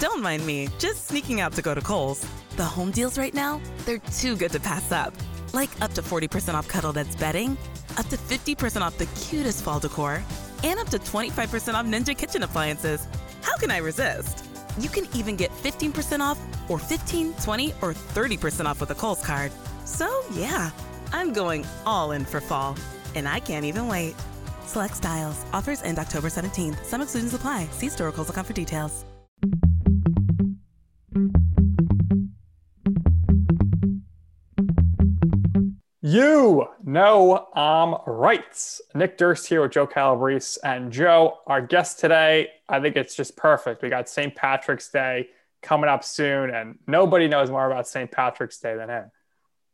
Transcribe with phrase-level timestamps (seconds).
[0.00, 2.26] Don't mind me, just sneaking out to go to Kohl's.
[2.56, 5.14] The home deals right now, they're too good to pass up.
[5.52, 7.56] Like up to 40% off Cuddl Duds bedding,
[7.96, 10.22] up to 50% off the cutest fall decor,
[10.64, 13.06] and up to 25% off Ninja kitchen appliances.
[13.42, 14.44] How can I resist?
[14.78, 19.24] You can even get 15% off or 15, 20, or 30% off with a Kohl's
[19.24, 19.52] card.
[19.84, 20.70] So, yeah,
[21.12, 22.76] I'm going all in for fall,
[23.14, 24.16] and I can't even wait.
[24.66, 25.44] Select styles.
[25.52, 26.84] Offers end October 17th.
[26.84, 27.68] Some exclusions apply.
[27.70, 29.04] See store for details.
[36.14, 38.70] You know I'm right.
[38.94, 40.60] Nick Durst here with Joe Calabrese.
[40.62, 43.82] And Joe, our guest today, I think it's just perfect.
[43.82, 44.32] We got St.
[44.32, 48.08] Patrick's Day coming up soon, and nobody knows more about St.
[48.12, 49.10] Patrick's Day than him.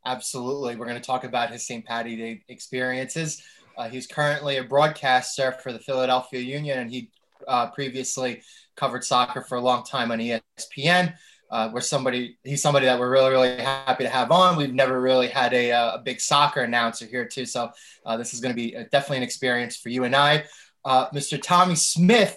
[0.06, 0.76] Absolutely.
[0.76, 1.84] We're going to talk about his St.
[1.84, 3.42] Patty Day experiences.
[3.76, 7.10] Uh, he's currently a broadcaster for the Philadelphia Union, and he
[7.48, 8.40] uh, previously
[8.76, 11.12] covered soccer for a long time on ESPN.
[11.50, 14.56] Uh, we're somebody he's somebody that we're really really happy to have on.
[14.56, 17.70] We've never really had a, uh, a big soccer announcer here too, so
[18.06, 20.44] uh, this is going to be a, definitely an experience for you and I.
[20.84, 21.40] Uh, Mr.
[21.42, 22.36] Tommy Smyth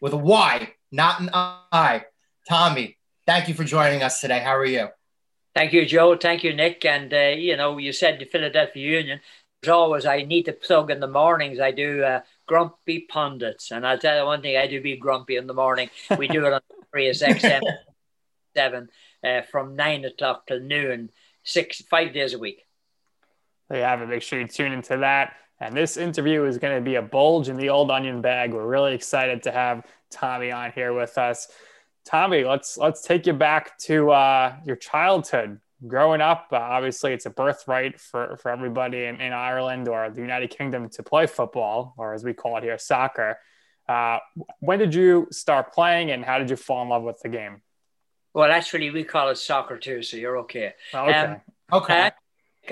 [0.00, 2.04] with a Y, not an I.
[2.48, 4.40] Tommy, thank you for joining us today.
[4.40, 4.88] How are you?
[5.54, 6.16] Thank you, Joe.
[6.16, 6.84] Thank you, Nick.
[6.84, 9.20] And uh, you know, you said the Philadelphia Union.
[9.62, 11.58] As always, I need to plug in the mornings.
[11.60, 15.36] I do uh, grumpy pundits, and I'll tell you one thing: I do be grumpy
[15.36, 15.90] in the morning.
[16.18, 16.60] We do it on
[16.92, 17.62] Sirius XM
[18.54, 18.88] seven
[19.22, 21.10] uh, from nine o'clock till noon,
[21.42, 22.62] six five days a week.
[23.68, 24.08] There you have it.
[24.08, 25.34] Make sure you tune into that.
[25.60, 28.52] And this interview is going to be a bulge in the old onion bag.
[28.52, 31.48] We're really excited to have Tommy on here with us.
[32.04, 35.60] Tommy, let's let's take you back to uh, your childhood.
[35.86, 40.20] Growing up, uh, obviously, it's a birthright for, for everybody in, in Ireland or the
[40.20, 43.38] United Kingdom to play football, or as we call it here, soccer.
[43.86, 44.18] Uh,
[44.60, 47.62] when did you start playing, and how did you fall in love with the game?
[48.34, 50.74] Well, actually, we call it soccer too, so you're okay.
[50.92, 51.18] Oh, okay.
[51.18, 51.40] Um,
[51.72, 51.94] okay.
[52.02, 52.12] I,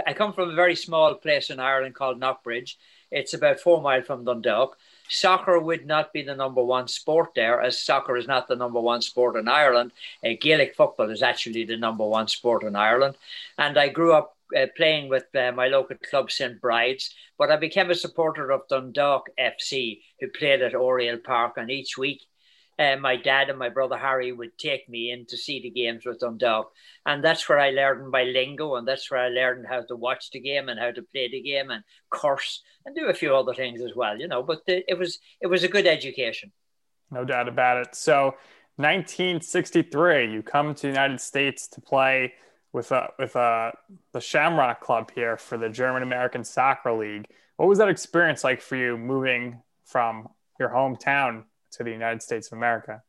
[0.09, 2.77] I, come from a very small place in Ireland called Knockbridge.
[3.11, 4.77] It's about four miles from Dundalk
[5.13, 8.81] soccer would not be the number one sport there, as soccer is not the number
[8.81, 9.93] one sport in Ireland.
[10.25, 13.17] Uh, Gaelic football is actually the number one sport in Ireland.
[13.59, 16.61] And I grew up uh, playing with uh, my local club, St.
[16.61, 21.55] Bride's, but I became a supporter of Dundalk FC, who played at Oriel Park.
[21.57, 22.23] And each week
[22.79, 26.07] uh, my dad and my brother Harry would take me in to see the games
[26.07, 26.73] with Dundalk.
[27.07, 30.31] And that's where I learned my lingo and that's where I learned how to watch
[30.31, 33.55] the game and how to play the game and curse and do a few other
[33.55, 34.43] things as well, you know.
[34.43, 36.53] But the, it was it was a good education.
[37.11, 37.95] No doubt about it.
[37.95, 38.35] So
[38.77, 42.33] 1963, you come to the United States to play
[42.73, 43.73] with a, with a,
[44.13, 47.27] the Shamrock Club here for the German American Soccer League.
[47.57, 50.29] What was that experience like for you moving from
[50.59, 53.03] your hometown to the United States of America?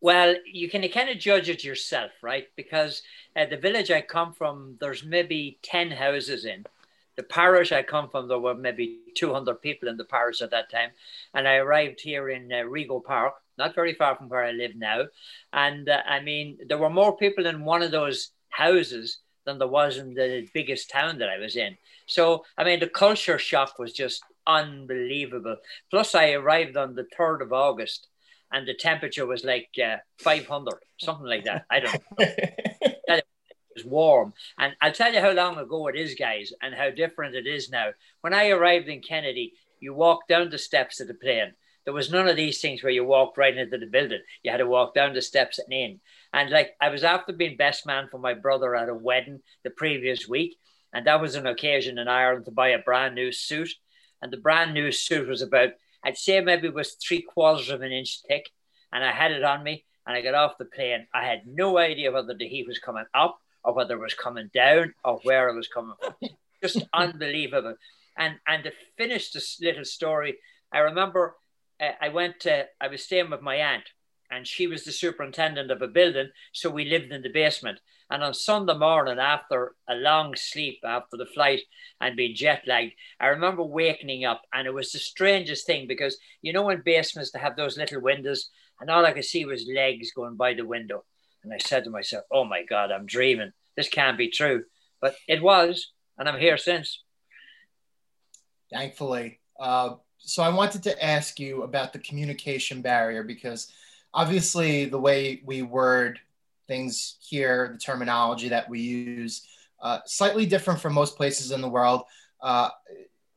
[0.00, 2.46] Well, you can kind of judge it yourself, right?
[2.56, 3.02] Because
[3.34, 6.64] uh, the village I come from, there's maybe 10 houses in.
[7.16, 10.70] The parish I come from, there were maybe 200 people in the parish at that
[10.70, 10.90] time.
[11.34, 14.76] And I arrived here in uh, Rego Park, not very far from where I live
[14.76, 15.06] now.
[15.52, 19.66] And uh, I mean, there were more people in one of those houses than there
[19.66, 21.76] was in the biggest town that I was in.
[22.06, 25.56] So, I mean, the culture shock was just unbelievable.
[25.90, 28.08] Plus, I arrived on the 3rd of August
[28.50, 31.66] and the temperature was like uh, 500, something like that.
[31.70, 32.00] I don't know.
[32.18, 33.24] it
[33.76, 34.32] was warm.
[34.58, 37.68] And I'll tell you how long ago it is, guys, and how different it is
[37.70, 37.90] now.
[38.22, 41.52] When I arrived in Kennedy, you walked down the steps of the plane.
[41.84, 44.20] There was none of these things where you walked right into the building.
[44.42, 46.00] You had to walk down the steps and in.
[46.32, 49.70] And like I was after being best man for my brother at a wedding the
[49.70, 50.58] previous week.
[50.92, 53.70] And that was an occasion in Ireland to buy a brand new suit
[54.22, 55.70] and the brand new suit was about,
[56.04, 58.50] I'd say maybe it was three quarters of an inch thick.
[58.92, 61.06] And I had it on me and I got off the plane.
[61.14, 64.50] I had no idea whether the heat was coming up or whether it was coming
[64.54, 66.14] down or where it was coming from.
[66.62, 67.74] Just unbelievable.
[68.16, 70.38] And and to finish this little story,
[70.72, 71.36] I remember
[71.80, 73.84] uh, I went to, I was staying with my aunt
[74.30, 76.28] and she was the superintendent of a building.
[76.52, 77.80] So we lived in the basement.
[78.10, 81.60] And on Sunday morning, after a long sleep after the flight
[82.00, 86.18] and being jet lagged, I remember waking up and it was the strangest thing because
[86.40, 88.48] you know, in basements, they have those little windows,
[88.80, 91.04] and all I could see was legs going by the window.
[91.44, 93.52] And I said to myself, Oh my God, I'm dreaming.
[93.76, 94.64] This can't be true.
[95.00, 97.02] But it was, and I'm here since.
[98.72, 99.40] Thankfully.
[99.58, 103.72] Uh, so I wanted to ask you about the communication barrier because
[104.14, 106.18] obviously the way we word
[106.66, 109.46] things here, the terminology that we use,
[109.80, 112.02] uh, slightly different from most places in the world.
[112.40, 112.68] Uh,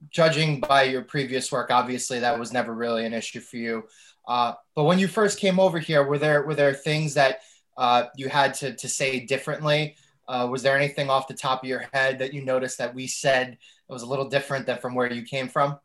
[0.10, 3.84] judging by your previous work, obviously that was never really an issue for you.
[4.28, 7.42] Uh, but when you first came over here, were there were there things that
[7.78, 9.96] uh, you had to, to say differently?
[10.28, 13.08] Uh, was there anything off the top of your head that you noticed that we
[13.08, 13.58] said
[13.88, 15.78] was a little different than from where you came from?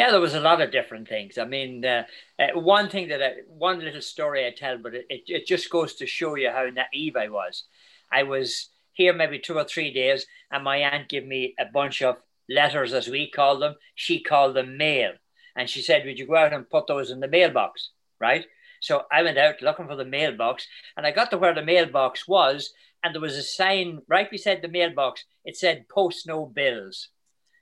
[0.00, 1.36] Yeah, there was a lot of different things.
[1.36, 2.04] I mean, uh,
[2.38, 5.68] uh, one thing that I, one little story I tell, but it, it, it just
[5.68, 7.64] goes to show you how naive I was.
[8.10, 12.00] I was here maybe two or three days, and my aunt gave me a bunch
[12.00, 12.16] of
[12.48, 13.74] letters, as we call them.
[13.94, 15.12] She called them mail,
[15.54, 18.46] and she said, "Would you go out and put those in the mailbox?" Right.
[18.80, 20.66] So I went out looking for the mailbox,
[20.96, 22.72] and I got to where the mailbox was,
[23.04, 25.26] and there was a sign right beside the mailbox.
[25.44, 27.08] It said, "Post no bills."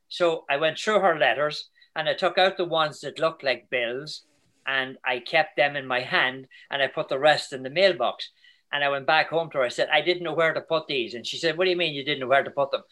[0.09, 3.71] So I went through her letters and I took out the ones that looked like
[3.71, 4.23] bills
[4.67, 8.31] and I kept them in my hand and I put the rest in the mailbox.
[8.71, 9.65] And I went back home to her.
[9.65, 11.15] I said, I didn't know where to put these.
[11.15, 12.83] And she said, What do you mean you didn't know where to put them?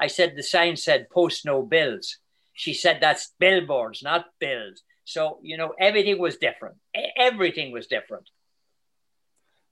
[0.00, 2.16] I said, The sign said post no bills.
[2.54, 4.82] She said, That's billboards, not bills.
[5.04, 6.76] So, you know, everything was different.
[7.18, 8.28] Everything was different.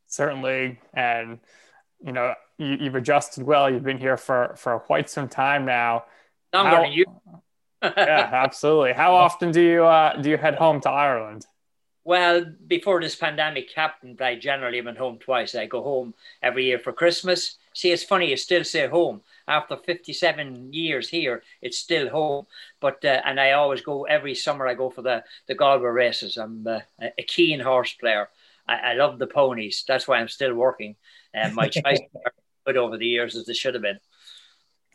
[0.07, 0.79] Certainly.
[0.93, 1.41] And,
[2.05, 3.71] you know, you, have adjusted well.
[3.71, 6.05] You've been here for, for quite some time now.
[6.53, 7.07] Longer How, than you
[7.97, 8.93] yeah, absolutely.
[8.93, 11.47] How often do you uh, do you head home to Ireland?
[12.07, 15.55] Well, before this pandemic happened, I generally went home twice.
[15.55, 17.57] I go home every year for Christmas.
[17.73, 19.23] See, it's funny, you still say home.
[19.49, 22.47] After 57 years here, it's still home.
[22.79, 24.67] But uh, and I always go every summer.
[24.67, 26.37] I go for the the Galway races.
[26.37, 28.29] I'm uh, a keen horse player.
[28.69, 29.85] I, I, love the ponies.
[29.87, 30.97] That's why I'm still working.
[31.33, 32.01] And uh, my choice
[32.67, 34.01] good over the years as they should have been.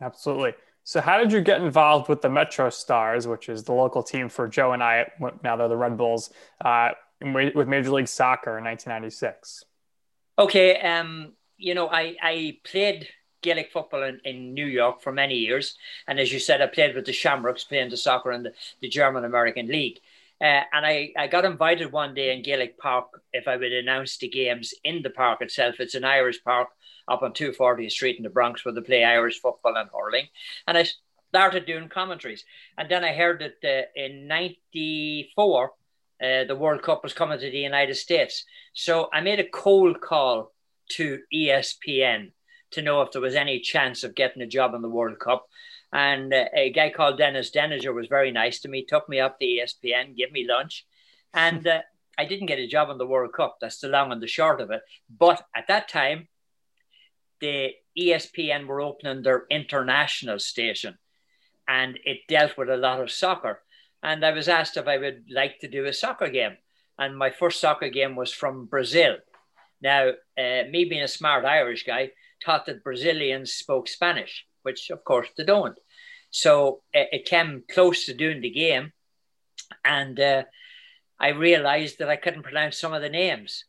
[0.02, 0.54] Absolutely.
[0.84, 4.30] So, how did you get involved with the Metro Stars, which is the local team
[4.30, 5.12] for Joe and I?
[5.44, 6.32] Now they're the Red Bulls
[6.64, 6.90] uh,
[7.22, 9.66] with Major League Soccer in 1996.
[10.38, 13.08] Okay, um, you know, I I played
[13.42, 15.78] Gaelic football in, in New York for many years,
[16.08, 18.90] and as you said, I played with the Shamrocks, playing the soccer in the, the
[18.90, 20.00] German American League.
[20.42, 24.18] Uh, and I, I got invited one day in Gaelic Park if I would announce
[24.18, 25.76] the games in the park itself.
[25.80, 26.70] It's an Irish park
[27.10, 30.28] up on 240th Street in the Bronx where they play Irish football and hurling.
[30.68, 30.86] And I
[31.30, 32.46] started doing commentaries.
[32.78, 35.72] And then I heard that uh, in 94,
[36.22, 38.46] uh, the World Cup was coming to the United States.
[38.74, 40.54] So I made a cold call
[40.94, 42.32] to ESPN
[42.72, 45.48] to know if there was any chance of getting a job in the World Cup.
[45.92, 49.40] And uh, a guy called Dennis Denninger was very nice to me, took me up
[49.40, 50.86] to ESPN, gave me lunch.
[51.34, 51.82] And uh,
[52.18, 53.58] I didn't get a job in the World Cup.
[53.60, 54.82] That's the long and the short of it.
[55.10, 56.28] But at that time,
[57.42, 60.98] the ESPN were opening their international station
[61.68, 63.62] and it dealt with a lot of soccer.
[64.02, 66.58] And I was asked if I would like to do a soccer game.
[66.98, 69.18] And my first soccer game was from Brazil.
[69.82, 72.12] Now, uh, me being a smart Irish guy,
[72.46, 75.78] thought that Brazilians spoke Spanish, which of course they don't.
[76.32, 78.94] So uh, it came close to doing the game.
[79.84, 80.44] And uh,
[81.20, 83.66] I realized that I couldn't pronounce some of the names.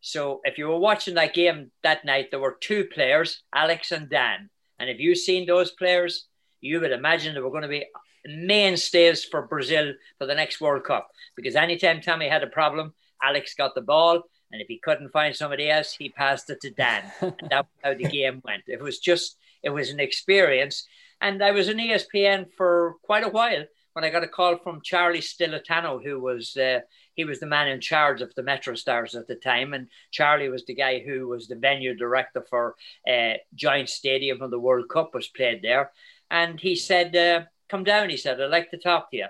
[0.00, 4.08] So if you were watching that game that night, there were two players, Alex and
[4.08, 4.50] Dan.
[4.78, 6.26] And if you've seen those players,
[6.60, 7.86] you would imagine they were going to be
[8.26, 11.08] mainstays for Brazil for the next World Cup.
[11.36, 14.22] Because anytime Tommy had a problem, Alex got the ball.
[14.52, 17.02] And if he couldn't find somebody else, he passed it to Dan.
[17.20, 18.64] and that was how the game went.
[18.66, 20.86] It was just, it was an experience.
[21.20, 23.64] And I was in ESPN for quite a while
[23.94, 26.80] when I got a call from Charlie Stillitano, who was uh,
[27.14, 30.48] he was the man in charge of the Metro Stars at the time, and Charlie
[30.48, 32.74] was the guy who was the venue director for
[33.08, 35.92] uh, Giant Stadium when the World Cup was played there.
[36.30, 39.26] And he said, uh, "Come down," he said, "I'd like to talk to you."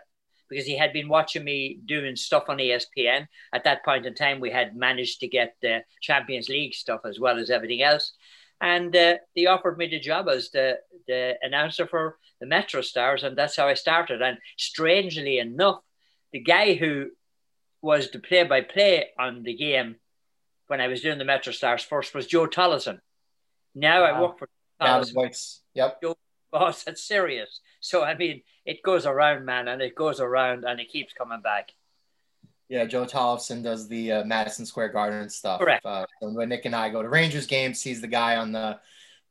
[0.48, 3.26] Because he had been watching me doing stuff on ESPN.
[3.52, 7.18] At that point in time, we had managed to get the Champions League stuff as
[7.18, 8.12] well as everything else
[8.60, 13.22] and uh, they offered me the job as the, the announcer for the Metro Stars,
[13.22, 14.22] and that's how I started.
[14.22, 15.80] And strangely enough,
[16.32, 17.10] the guy who
[17.82, 19.96] was the play-by-play on the game
[20.68, 23.00] when I was doing the Metro Stars first was Joe Tolleson.
[23.74, 24.06] Now wow.
[24.06, 24.48] I work for
[24.80, 25.14] Tolleson.
[25.14, 25.60] voice.
[25.74, 26.00] Yep.
[26.02, 26.16] Joe,
[26.50, 27.60] boss, that's serious.
[27.80, 31.42] So I mean, it goes around, man, and it goes around, and it keeps coming
[31.42, 31.72] back.
[32.68, 35.60] Yeah, Joe Tolleson does the uh, Madison Square Garden stuff.
[35.60, 35.84] Correct.
[35.84, 38.78] Uh, when Nick and I go to Rangers games, he's the guy on the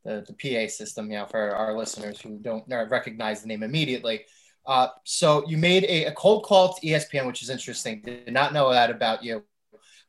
[0.04, 1.10] the, the PA system.
[1.10, 4.24] You know, for our listeners who don't recognize the name immediately.
[4.66, 8.00] Uh, so you made a, a, cold call to ESPN, which is interesting.
[8.00, 9.44] Did not know that about you.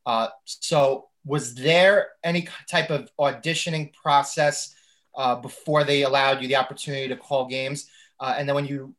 [0.05, 4.73] Uh, so was there any type of auditioning process
[5.15, 7.89] uh, before they allowed you the opportunity to call games?
[8.19, 8.95] Uh, and then when you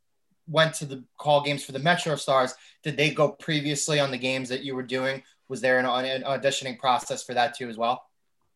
[0.49, 4.19] went to the call games for the Metro Stars, did they go previously on the
[4.19, 5.23] games that you were doing?
[5.49, 8.05] Was there an, an auditioning process for that too as well?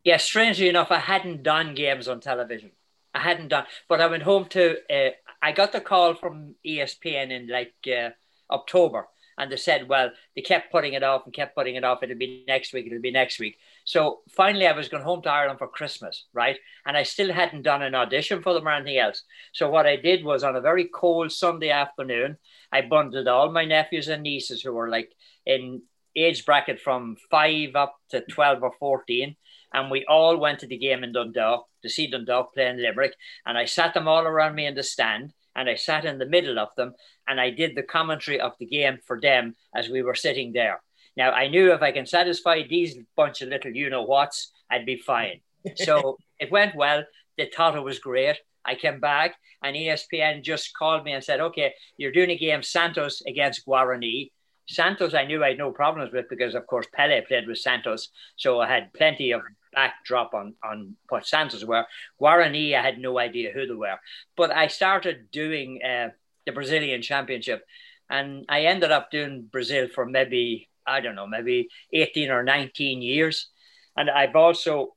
[0.04, 2.70] Yeah, strangely enough, I hadn't done games on television.
[3.14, 4.76] I hadn't done, but I went home to.
[4.88, 5.10] Uh,
[5.42, 8.10] I got the call from ESPN in like uh,
[8.50, 12.02] October, And they said, well, they kept putting it off and kept putting it off.
[12.02, 12.86] It'll be next week.
[12.86, 13.58] It'll be next week.
[13.90, 16.56] So finally, I was going home to Ireland for Christmas, right?
[16.86, 19.24] And I still hadn't done an audition for them or anything else.
[19.52, 22.36] So what I did was on a very cold Sunday afternoon,
[22.70, 25.10] I bundled all my nephews and nieces who were like
[25.44, 25.82] in
[26.14, 29.34] age bracket from five up to 12 or 14.
[29.74, 33.14] And we all went to the game in Dundalk to see Dundalk play in Limerick.
[33.44, 36.26] And I sat them all around me in the stand and I sat in the
[36.26, 36.94] middle of them
[37.26, 40.80] and I did the commentary of the game for them as we were sitting there.
[41.16, 44.86] Now I knew if I can satisfy these bunch of little you know whats, I'd
[44.86, 45.40] be fine.
[45.76, 47.04] So it went well.
[47.36, 48.38] They thought it was great.
[48.64, 52.62] I came back and ESPN just called me and said, okay, you're doing a game
[52.62, 54.30] Santos against Guarani.
[54.68, 58.08] Santos, I knew I had no problems with because, of course, Pele played with Santos.
[58.36, 61.84] So I had plenty of backdrop on, on what Santos were.
[62.20, 63.98] Guarani, I had no idea who they were.
[64.36, 66.10] But I started doing uh,
[66.46, 67.64] the Brazilian Championship
[68.08, 73.02] and I ended up doing Brazil for maybe, I don't know, maybe 18 or 19
[73.02, 73.48] years.
[73.96, 74.94] And I've also,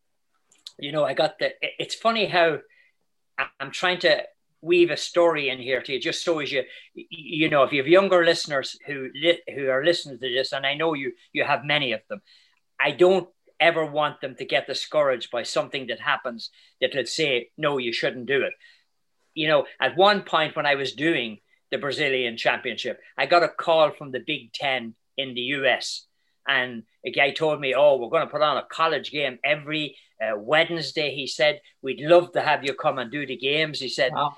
[0.79, 2.59] you know, I got the, it's funny how
[3.59, 4.23] I'm trying to
[4.61, 6.63] weave a story in here to you, just so as you,
[6.95, 9.09] you know, if you have younger listeners who
[9.53, 12.21] who are listening to this, and I know you you have many of them,
[12.79, 13.27] I don't
[13.59, 16.49] ever want them to get discouraged by something that happens
[16.81, 18.53] that would say, no, you shouldn't do it.
[19.33, 21.39] You know, at one point when I was doing
[21.71, 26.05] the Brazilian Championship, I got a call from the Big Ten in the US.
[26.47, 29.95] And a guy told me, Oh, we're going to put on a college game every
[30.21, 31.13] uh, Wednesday.
[31.15, 33.79] He said, We'd love to have you come and do the games.
[33.79, 34.35] He said, wow.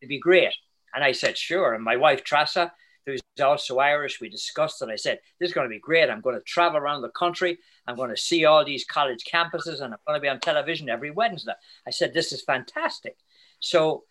[0.00, 0.54] It'd be great.
[0.94, 1.74] And I said, Sure.
[1.74, 2.72] And my wife, Tressa,
[3.04, 4.88] who's also Irish, we discussed it.
[4.88, 6.10] I said, This is going to be great.
[6.10, 7.58] I'm going to travel around the country.
[7.86, 10.88] I'm going to see all these college campuses and I'm going to be on television
[10.88, 11.52] every Wednesday.
[11.86, 13.16] I said, This is fantastic.
[13.60, 14.04] So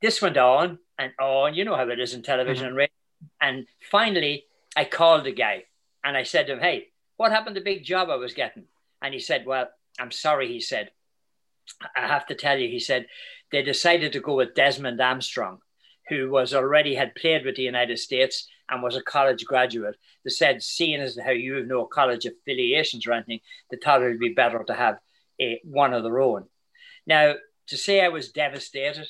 [0.00, 1.54] this went on and on.
[1.54, 2.68] You know how it is in television mm-hmm.
[2.68, 2.88] and radio.
[3.40, 4.44] And finally,
[4.80, 5.64] I called the guy
[6.02, 6.86] and I said to him, Hey,
[7.18, 8.64] what happened to the big job I was getting?
[9.02, 9.68] And he said, Well,
[9.98, 10.90] I'm sorry, he said.
[11.94, 13.06] I have to tell you, he said,
[13.52, 15.58] they decided to go with Desmond Armstrong,
[16.08, 19.96] who was already had played with the United States and was a college graduate.
[20.24, 24.06] They said, seeing as how you have no college affiliations or anything, they thought it
[24.06, 24.96] would be better to have
[25.38, 26.46] a, one of their own.
[27.06, 27.34] Now,
[27.66, 29.08] to say I was devastated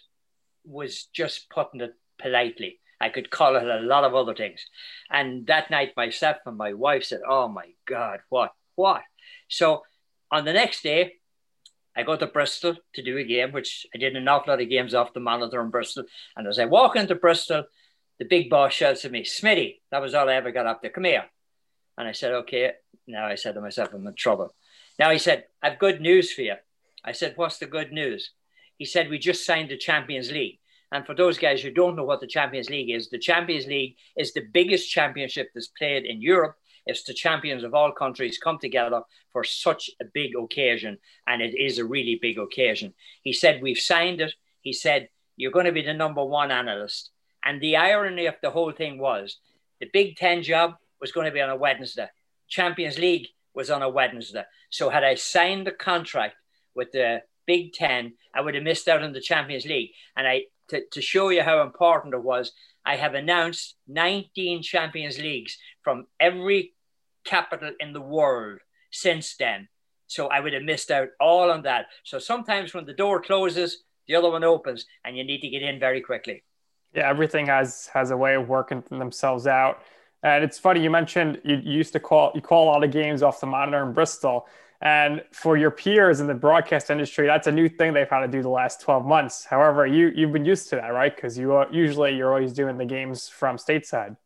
[0.65, 2.81] was just putting it politely.
[3.01, 4.65] I could call it a lot of other things.
[5.11, 8.53] And that night, myself and my wife said, Oh my God, what?
[8.75, 9.03] What?
[9.49, 9.83] So
[10.31, 11.15] on the next day,
[11.97, 14.69] I go to Bristol to do a game, which I did an awful lot of
[14.69, 16.05] games off the monitor in Bristol.
[16.37, 17.65] And as I walk into Bristol,
[18.19, 20.91] the big boss shouts at me, Smitty, that was all I ever got up there.
[20.91, 21.25] Come here.
[21.99, 22.73] And I said, okay.
[23.07, 24.55] Now I said to myself, I'm in trouble.
[24.99, 26.55] Now he said, I've good news for you.
[27.05, 28.31] I said, what's the good news?
[28.77, 30.60] He said, we just signed the Champions League.
[30.93, 33.97] And for those guys who don't know what the Champions League is, the Champions League
[34.17, 36.57] is the biggest championship that's played in Europe
[36.87, 41.55] it's the champions of all countries come together for such a big occasion, and it
[41.57, 42.95] is a really big occasion.
[43.23, 44.35] He said, We've signed it.
[44.61, 47.11] He said, You're going to be the number one analyst.
[47.45, 49.39] And the irony of the whole thing was
[49.81, 52.09] the Big Ten job was going to be on a Wednesday,
[52.49, 54.45] Champions League was on a Wednesday.
[54.71, 56.37] So, had I signed the contract
[56.75, 59.91] with the Big Ten, I would have missed out on the Champions League.
[60.17, 62.53] And I, to, to show you how important it was,
[62.85, 66.75] I have announced 19 Champions Leagues from every
[67.25, 68.61] capital in the world
[68.91, 69.69] since then.
[70.07, 71.87] So I would have missed out all on that.
[72.03, 75.63] So sometimes when the door closes, the other one opens, and you need to get
[75.63, 76.43] in very quickly.
[76.93, 79.83] Yeah, everything has has a way of working themselves out.
[80.23, 83.23] And it's funny you mentioned you, used to call you call a lot of games
[83.23, 84.49] off the monitor in Bristol.
[84.83, 88.29] And for your peers in the broadcast industry, that's a new thing they've had to
[88.29, 89.45] do the last 12 months.
[89.45, 91.15] However, you you've been used to that, right?
[91.15, 94.17] Because you are, usually you're always doing the games from stateside.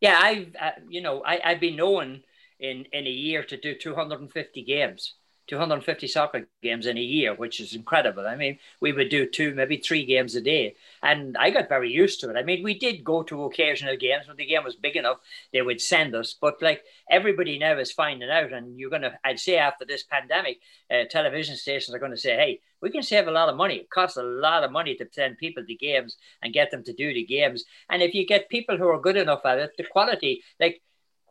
[0.00, 2.22] Yeah, I've uh, you know I, I've been known
[2.60, 5.14] in in a year to do 250 games.
[5.48, 8.26] 250 soccer games in a year, which is incredible.
[8.26, 10.76] I mean, we would do two, maybe three games a day.
[11.02, 12.36] And I got very used to it.
[12.36, 15.18] I mean, we did go to occasional games when the game was big enough,
[15.52, 16.34] they would send us.
[16.40, 20.04] But like everybody now is finding out, and you're going to, I'd say after this
[20.04, 20.58] pandemic,
[20.90, 23.76] uh, television stations are going to say, hey, we can save a lot of money.
[23.76, 26.92] It costs a lot of money to send people to games and get them to
[26.92, 27.64] do the games.
[27.90, 30.80] And if you get people who are good enough at it, the quality, like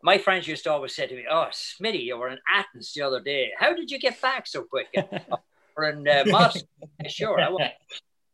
[0.03, 3.01] my friends used to always say to me, "Oh, Smitty, you were in Athens the
[3.01, 3.51] other day.
[3.57, 4.87] How did you get back so quick?"
[5.75, 6.65] or in uh, Moscow.
[7.07, 7.69] sure, I was.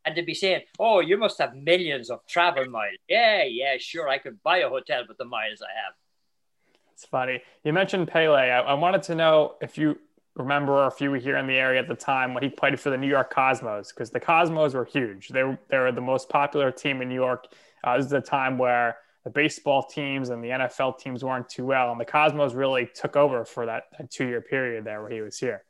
[0.06, 4.10] And to be saying, "Oh, you must have millions of travel miles." Yeah, yeah, sure.
[4.10, 5.94] I could buy a hotel with the miles I have.
[6.92, 7.42] It's funny.
[7.64, 8.36] You mentioned Pele.
[8.36, 9.98] I, I wanted to know if you
[10.36, 12.80] remember or if you were here in the area at the time when he played
[12.80, 15.30] for the New York Cosmos, because the Cosmos were huge.
[15.30, 17.48] They were, they were the most popular team in New York.
[17.84, 21.66] Uh, this is a time where the baseball teams and the NFL teams weren't too
[21.66, 21.92] well.
[21.92, 25.22] And the Cosmos really took over for that, that two year period there where he
[25.22, 25.64] was here.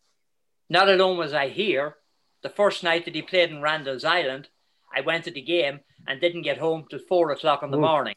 [0.70, 1.98] Not alone was I here,
[2.42, 4.50] the first night that he played in Randall's Island,
[4.96, 7.82] I went to the game and didn't get home till four o'clock in the Ooh.
[7.82, 8.16] morning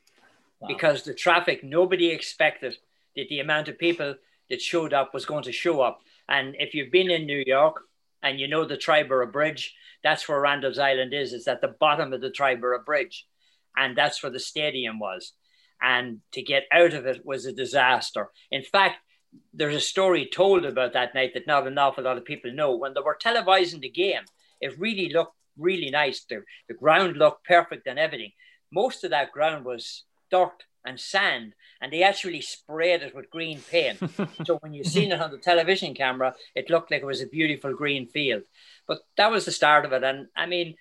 [0.60, 0.68] wow.
[0.68, 2.76] because the traffic, nobody expected
[3.14, 4.14] that the amount of people
[4.50, 6.00] that showed up was going to show up.
[6.28, 7.82] And if you've been in New York
[8.22, 11.32] and you know the Triborough Bridge, that's where Randall's Island is.
[11.32, 13.26] It's at the bottom of the Triborough Bridge.
[13.76, 15.32] And that's where the stadium was.
[15.80, 18.30] And to get out of it was a disaster.
[18.50, 18.96] In fact,
[19.52, 22.76] there's a story told about that night that not an awful lot of people know.
[22.76, 24.22] When they were televising the game,
[24.60, 26.24] it really looked really nice.
[26.24, 28.32] The, the ground looked perfect and everything.
[28.72, 33.60] Most of that ground was dirt and sand, and they actually sprayed it with green
[33.60, 33.98] paint.
[34.44, 37.26] so when you seen it on the television camera, it looked like it was a
[37.26, 38.42] beautiful green field.
[38.86, 40.04] But that was the start of it.
[40.04, 40.76] And I mean,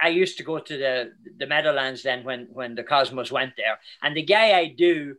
[0.00, 3.78] I, used to go to the the Meadowlands then when when the Cosmos went there,
[4.02, 5.16] and the guy I do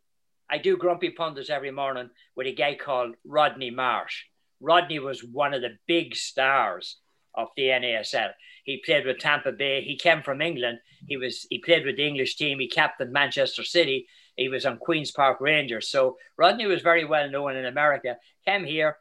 [0.50, 4.24] I do Grumpy Pundits every morning with a guy called Rodney Marsh.
[4.60, 6.98] Rodney was one of the big stars
[7.36, 8.32] of the NASL.
[8.64, 9.82] He played with Tampa Bay.
[9.82, 10.80] He came from England.
[11.08, 12.60] He was he played with the English team.
[12.60, 14.08] He captained Manchester City.
[14.36, 15.90] He was on Queens Park Rangers.
[15.90, 18.18] So Rodney was very well known in America.
[18.46, 18.98] Came here,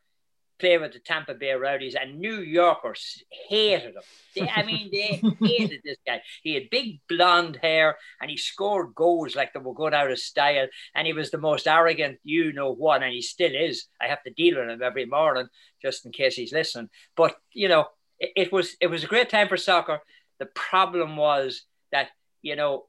[0.58, 4.02] play with the Tampa Bay Rowdies, and New Yorkers hated him.
[4.34, 6.22] They, I mean, they hated this guy.
[6.42, 10.18] He had big blonde hair, and he scored goals like they were going out of
[10.18, 10.66] style.
[10.94, 13.86] And he was the most arrogant, you know what, and he still is.
[14.00, 15.48] I have to deal with him every morning
[15.82, 16.90] just in case he's listening.
[17.16, 17.86] But you know,
[18.18, 20.00] it, it was it was a great time for soccer.
[20.38, 22.08] The problem was that
[22.42, 22.84] you know,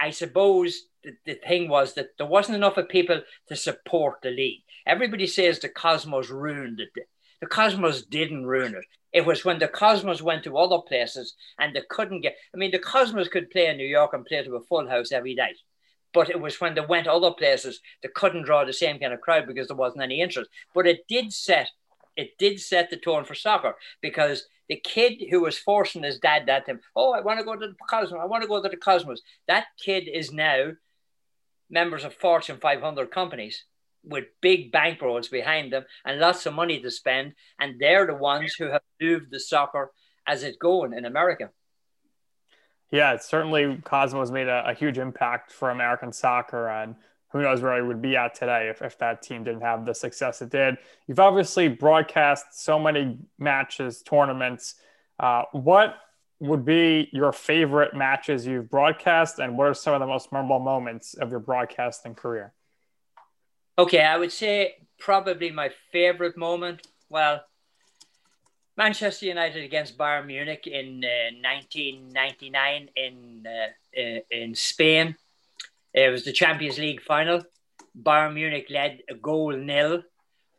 [0.00, 4.30] I suppose the, the thing was that there wasn't enough of people to support the
[4.30, 4.62] league.
[4.86, 6.90] Everybody says the Cosmos ruined it.
[7.40, 8.84] The Cosmos didn't ruin it.
[9.12, 12.36] It was when the Cosmos went to other places and they couldn't get.
[12.54, 15.12] I mean, the Cosmos could play in New York and play to a full house
[15.12, 15.56] every night.
[16.12, 19.20] But it was when they went other places, they couldn't draw the same kind of
[19.20, 20.50] crowd because there wasn't any interest.
[20.74, 21.70] But it did set
[22.18, 26.48] it did set the tone for soccer because the kid who was forcing his dad
[26.48, 28.68] at him, oh, I want to go to the Cosmos, I want to go to
[28.68, 29.22] the Cosmos.
[29.46, 30.72] That kid is now
[31.70, 33.64] members of Fortune 500 companies
[34.04, 37.34] with big bankrolls behind them and lots of money to spend.
[37.58, 39.92] And they're the ones who have moved the soccer
[40.26, 41.50] as it's going in America.
[42.90, 46.68] Yeah, it's certainly Cosmos made a, a, huge impact for American soccer.
[46.68, 46.94] And
[47.32, 49.94] who knows where it would be at today if, if that team didn't have the
[49.94, 50.78] success it did.
[51.06, 54.76] You've obviously broadcast so many matches, tournaments.
[55.20, 55.96] Uh, what
[56.40, 60.60] would be your favorite matches you've broadcast, and what are some of the most memorable
[60.60, 62.52] moments of your broadcasting career?
[63.78, 66.86] Okay, I would say probably my favorite moment.
[67.08, 67.40] Well,
[68.76, 75.16] Manchester United against Bayern Munich in uh, 1999 in uh, uh, in Spain.
[75.92, 77.42] It was the Champions League final.
[78.00, 80.02] Bayern Munich led a goal nil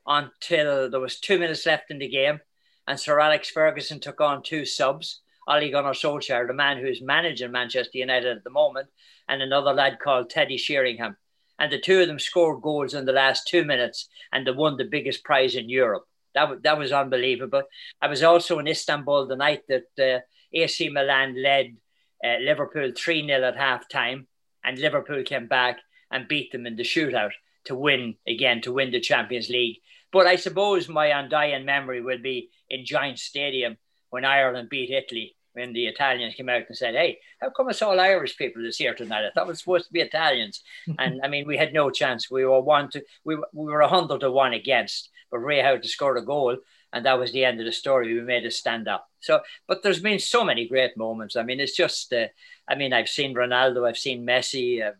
[0.05, 2.41] until there was two minutes left in the game,
[2.87, 5.21] and Sir Alex Ferguson took on two subs.
[5.49, 8.87] Ole Gunnar Solskjaer, the man who's managing Manchester United at the moment,
[9.27, 11.17] and another lad called Teddy Sheringham.
[11.57, 14.77] And the two of them scored goals in the last two minutes and they won
[14.77, 16.05] the biggest prize in Europe.
[16.35, 17.63] That, that was unbelievable.
[17.99, 20.19] I was also in Istanbul the night that uh,
[20.53, 21.75] AC Milan led
[22.23, 24.27] uh, Liverpool 3 0 at half time,
[24.63, 25.79] and Liverpool came back
[26.11, 27.31] and beat them in the shootout
[27.65, 29.77] to win again, to win the Champions League.
[30.11, 33.77] But I suppose my undying memory will be in Giant Stadium
[34.11, 37.81] when Ireland beat Italy when the Italians came out and said, "Hey, how come it's
[37.81, 39.25] all Irish people that's here tonight?
[39.25, 40.63] I thought it was supposed to be Italians."
[40.99, 42.29] and I mean, we had no chance.
[42.29, 45.83] We were one to we we were a hundred to one against, but Ray Houghton
[45.83, 46.57] scored a goal,
[46.93, 48.13] and that was the end of the story.
[48.13, 49.07] We made a stand up.
[49.19, 51.35] So, but there's been so many great moments.
[51.35, 52.13] I mean, it's just.
[52.13, 52.27] Uh,
[52.67, 54.87] I mean, I've seen Ronaldo, I've seen Messi.
[54.87, 54.91] Uh,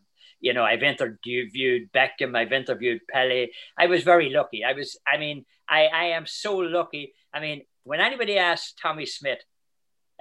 [0.41, 3.47] you know, I've interviewed Beckham, I've interviewed Pele.
[3.77, 4.63] I was very lucky.
[4.63, 7.13] I was, I mean, I, I am so lucky.
[7.33, 9.43] I mean, when anybody asks Tommy Smyth,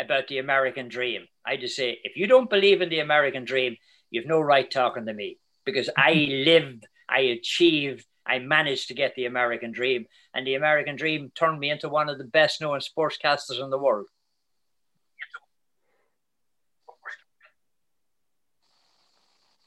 [0.00, 1.26] about the American dream.
[1.46, 3.76] I just say, if you don't believe in the American dream,
[4.10, 9.14] you've no right talking to me because I lived, I achieved, I managed to get
[9.14, 10.06] the American dream.
[10.34, 13.78] And the American dream turned me into one of the best known sportscasters in the
[13.78, 14.06] world.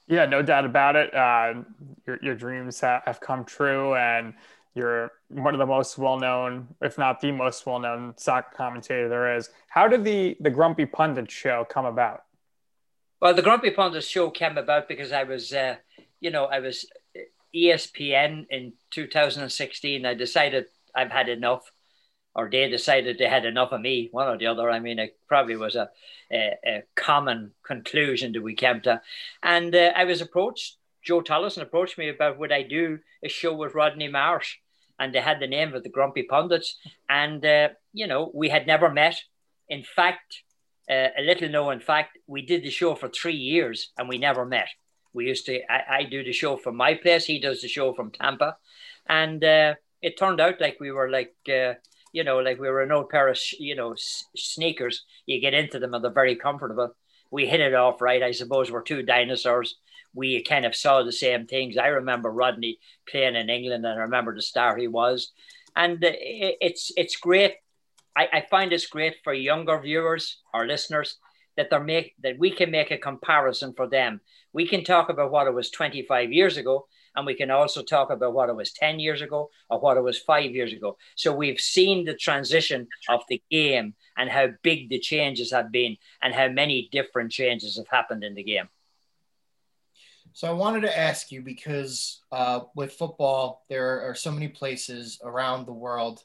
[0.07, 1.13] Yeah, no doubt about it.
[1.15, 1.63] Uh,
[2.05, 3.95] your, your dreams have come true.
[3.95, 4.33] And
[4.75, 9.49] you're one of the most well-known, if not the most well-known soccer commentator there is.
[9.67, 12.23] How did the the Grumpy Pundit show come about?
[13.21, 15.75] Well, the Grumpy Pundit show came about because I was, uh,
[16.19, 16.85] you know, I was
[17.53, 20.05] ESPN in 2016.
[20.05, 21.71] I decided I've had enough,
[22.33, 24.71] or they decided they had enough of me, one or the other.
[24.71, 25.89] I mean, it probably was a,
[26.31, 29.01] a, a common conclusion that we came to.
[29.43, 33.55] And uh, I was approached Joe Tolleson approached me about would I do a show
[33.55, 34.57] with Rodney Marsh,
[35.01, 36.77] and they had the name of the Grumpy Pundits,
[37.09, 39.19] and uh, you know we had never met.
[39.67, 40.43] In fact,
[40.89, 44.17] uh, a little known in fact, we did the show for three years and we
[44.17, 44.67] never met.
[45.13, 47.93] We used to, I, I do the show from my place, he does the show
[47.93, 48.57] from Tampa,
[49.09, 51.35] and uh, it turned out like we were like.
[51.49, 51.73] Uh,
[52.13, 53.95] you know, like we were an old pair of, you know,
[54.35, 55.05] sneakers.
[55.25, 56.93] You get into them and they're very comfortable.
[57.31, 58.21] We hit it off right.
[58.21, 59.77] I suppose we're two dinosaurs
[60.13, 61.77] we kind of saw the same things.
[61.77, 65.31] I remember Rodney playing in England, and I remember the star he was.
[65.75, 67.55] And uh, it's it's great.
[68.15, 71.17] I, I find it's great for younger viewers or listeners
[71.55, 74.21] that they're make that we can make a comparison for them.
[74.53, 78.09] We can talk about what it was 25 years ago, and we can also talk
[78.09, 80.97] about what it was 10 years ago or what it was five years ago.
[81.15, 85.97] So we've seen the transition of the game and how big the changes have been
[86.21, 88.69] and how many different changes have happened in the game.
[90.33, 95.19] So I wanted to ask you because uh, with football, there are so many places
[95.23, 96.23] around the world,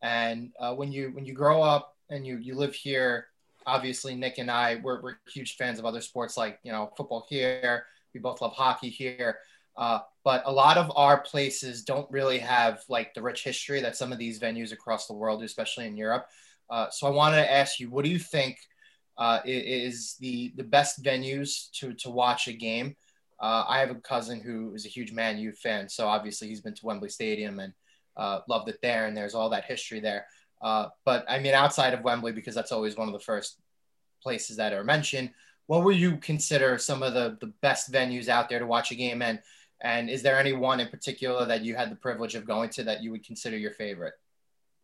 [0.00, 3.26] and uh, when you when you grow up and you you live here,
[3.66, 7.26] obviously Nick and I we're, we're huge fans of other sports like you know football
[7.28, 7.86] here.
[8.14, 9.38] We both love hockey here,
[9.76, 13.96] uh, but a lot of our places don't really have like the rich history that
[13.96, 16.26] some of these venues across the world, especially in Europe.
[16.70, 18.58] Uh, so I wanted to ask you, what do you think
[19.18, 22.96] uh, is the the best venues to to watch a game?
[23.42, 26.60] Uh, I have a cousin who is a huge Man U fan, so obviously he's
[26.60, 27.72] been to Wembley Stadium and
[28.16, 30.26] uh, loved it there, and there's all that history there.
[30.62, 33.58] Uh, but I mean, outside of Wembley, because that's always one of the first
[34.22, 35.30] places that are mentioned.
[35.66, 38.94] What would you consider some of the, the best venues out there to watch a
[38.94, 39.40] game in?
[39.80, 42.84] And is there any one in particular that you had the privilege of going to
[42.84, 44.14] that you would consider your favorite?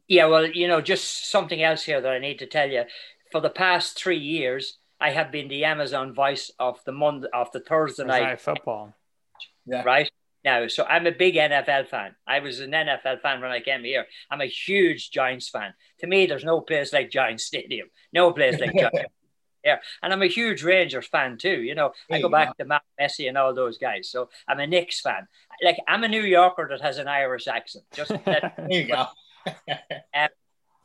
[0.08, 2.84] Yeah, well, you know, just something else here that I need to tell you.
[3.30, 7.52] For the past three years, I have been the Amazon voice of the Monday of
[7.52, 8.94] the Thursday night, night football.
[9.66, 9.82] Yeah.
[9.82, 10.10] Right
[10.44, 12.14] now, so I'm a big NFL fan.
[12.26, 14.06] I was an NFL fan when I came here.
[14.30, 15.74] I'm a huge Giants fan.
[16.00, 17.88] To me, there's no place like Giants Stadium.
[18.12, 19.12] No place like Giants.
[19.64, 21.60] Yeah, and I'm a huge Rangers fan too.
[21.62, 24.08] You know, I go back to Mark Messier and all those guys.
[24.08, 25.26] So I'm a Knicks fan.
[25.62, 27.84] Like I'm a New Yorker that has an Irish accent.
[27.92, 29.06] Just that, there you go.
[30.14, 30.28] um,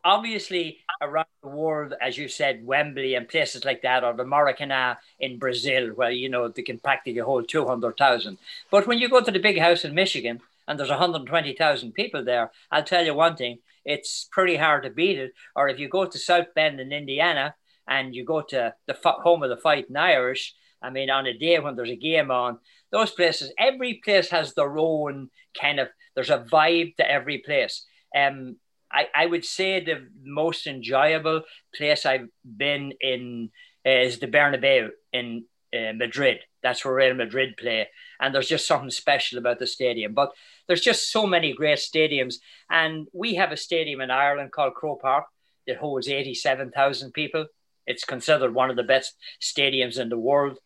[0.04, 4.98] obviously around the world, as you said, Wembley and places like that, or the Maracanã
[5.20, 8.38] in Brazil, where you know they can practically hold two hundred thousand.
[8.72, 11.54] But when you go to the big house in Michigan and there's one hundred twenty
[11.54, 15.34] thousand people there, I'll tell you one thing: it's pretty hard to beat it.
[15.56, 17.56] Or if you go to South Bend in Indiana
[17.88, 21.60] and you go to the home of the Fighting Irish, I mean, on a day
[21.60, 22.60] when there's a game on,
[22.92, 25.89] those places, every place has their own kind of.
[26.16, 27.86] There's a vibe to every place.
[28.16, 28.58] Um,
[28.93, 31.43] I, I would say the most enjoyable
[31.75, 33.49] place I've been in
[33.84, 36.39] is the Bernabeu in uh, Madrid.
[36.62, 37.89] That's where Real Madrid play.
[38.19, 40.13] And there's just something special about the stadium.
[40.13, 40.32] But
[40.67, 42.36] there's just so many great stadiums.
[42.69, 45.25] And we have a stadium in Ireland called Croke Park
[45.67, 47.47] that holds 87,000 people.
[47.86, 50.60] It's considered one of the best stadiums in the world.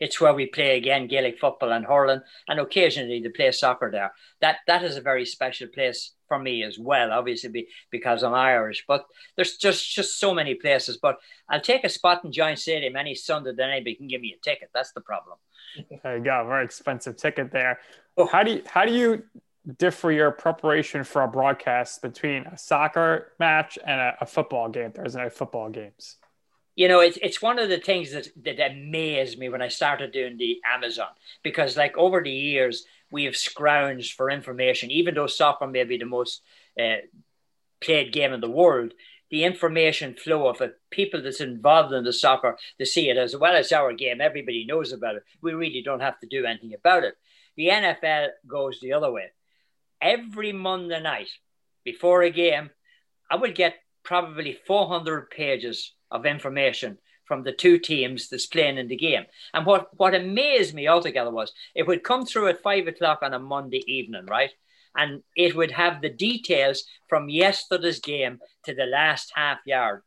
[0.00, 4.12] It's where we play again Gaelic football and hurling, and occasionally they play soccer there.
[4.40, 8.34] That that is a very special place for me as well, obviously be, because I'm
[8.34, 8.84] Irish.
[8.86, 10.98] But there's just just so many places.
[11.00, 11.18] But
[11.48, 14.44] I'll take a spot in Giant Stadium any Sunday that anybody can give me a
[14.44, 14.70] ticket.
[14.74, 15.38] That's the problem.
[16.02, 17.80] There you go, very expensive ticket there.
[18.16, 18.26] Oh.
[18.26, 19.24] How do you how do you
[19.78, 24.92] differ your preparation for a broadcast between a soccer match and a, a football game,
[24.92, 26.16] Thursday night football games?
[26.76, 30.12] You know, it's it's one of the things that that amazed me when I started
[30.12, 31.08] doing the Amazon
[31.42, 35.98] because, like, over the years we have scrounged for information, even though soccer may be
[35.98, 36.42] the most
[36.80, 36.96] uh,
[37.80, 38.92] played game in the world.
[39.30, 43.36] The information flow of it, people that's involved in the soccer, to see it as
[43.36, 44.20] well as our game.
[44.20, 45.24] Everybody knows about it.
[45.40, 47.16] We really don't have to do anything about it.
[47.56, 49.30] The NFL goes the other way.
[50.00, 51.30] Every Monday night
[51.84, 52.70] before a game,
[53.30, 58.88] I would get probably 400 pages of information from the two teams that's playing in
[58.88, 59.24] the game.
[59.54, 63.32] And what, what amazed me altogether was it would come through at five o'clock on
[63.32, 64.50] a Monday evening, right?
[64.96, 70.02] And it would have the details from yesterday's game to the last half yard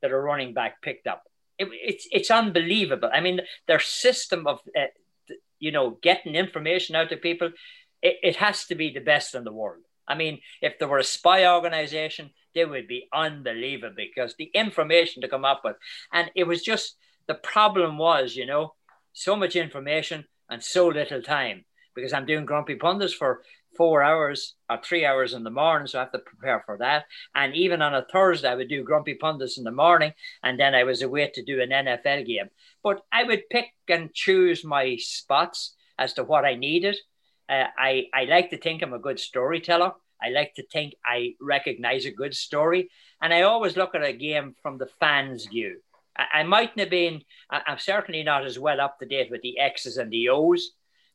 [0.00, 1.22] that a running back picked up.
[1.58, 3.10] It, it's, it's unbelievable.
[3.12, 4.86] I mean, their system of, uh,
[5.60, 7.50] you know, getting information out to people,
[8.00, 9.82] it, it has to be the best in the world.
[10.06, 15.22] I mean, if there were a spy organization, they would be unbelievable because the information
[15.22, 15.76] to come up with.
[16.12, 18.74] And it was just the problem was, you know,
[19.12, 23.42] so much information and so little time because I'm doing Grumpy Pundits for
[23.76, 27.04] four hours or three hours in the morning, so I have to prepare for that.
[27.34, 30.12] And even on a Thursday, I would do Grumpy Pundits in the morning,
[30.42, 32.50] and then I was away to do an NFL game.
[32.82, 36.96] But I would pick and choose my spots as to what I needed.
[37.52, 39.92] Uh, I, I like to think I'm a good storyteller.
[40.22, 42.88] I like to think I recognize a good story.
[43.20, 45.80] And I always look at a game from the fans' view.
[46.16, 49.42] I, I mightn't have been, I, am certainly not as well up to date with
[49.42, 50.70] the X's and the O's,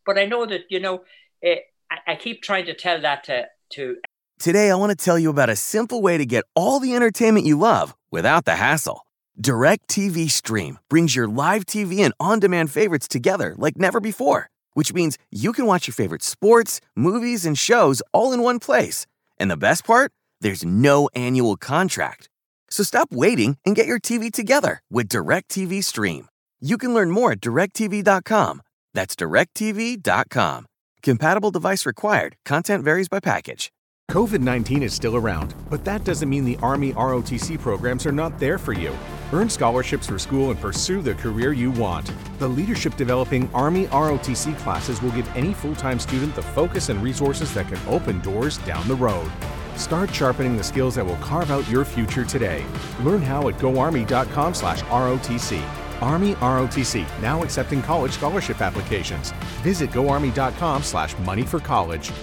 [0.06, 1.04] but I know that, you know,
[1.44, 1.56] uh,
[1.90, 3.98] I, I keep trying to tell that to, to.
[4.38, 7.48] Today, I want to tell you about a simple way to get all the entertainment
[7.48, 9.02] you love without the hassle.
[9.40, 14.50] Direct TV Stream brings your live TV and on demand favorites together like never before,
[14.78, 19.08] which means you can watch your favorite sports, movies, and shows all in one place.
[19.40, 20.12] And the best part?
[20.42, 22.30] There's no annual contract.
[22.70, 26.30] So stop waiting and get your TV together with DirecTV Stream.
[26.62, 28.62] You can learn more at directv.com.
[28.94, 30.68] That's directv.com.
[31.02, 32.36] Compatible device required.
[32.46, 33.72] Content varies by package.
[34.12, 38.38] COVID 19 is still around, but that doesn't mean the Army ROTC programs are not
[38.38, 38.96] there for you.
[39.34, 42.10] Earn scholarships for school and pursue the career you want.
[42.40, 47.04] The Leadership Developing Army ROTC classes will give any full time student the focus and
[47.04, 49.30] resources that can open doors down the road.
[49.76, 52.64] Start sharpening the skills that will carve out your future today.
[53.02, 55.62] Learn how at goarmy.com/rotc.
[56.02, 59.32] Army ROTC now accepting college scholarship applications.
[59.62, 62.14] Visit goarmy.com/money for college.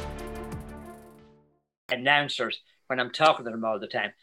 [1.90, 4.14] Announcers when I'm talking to them all the time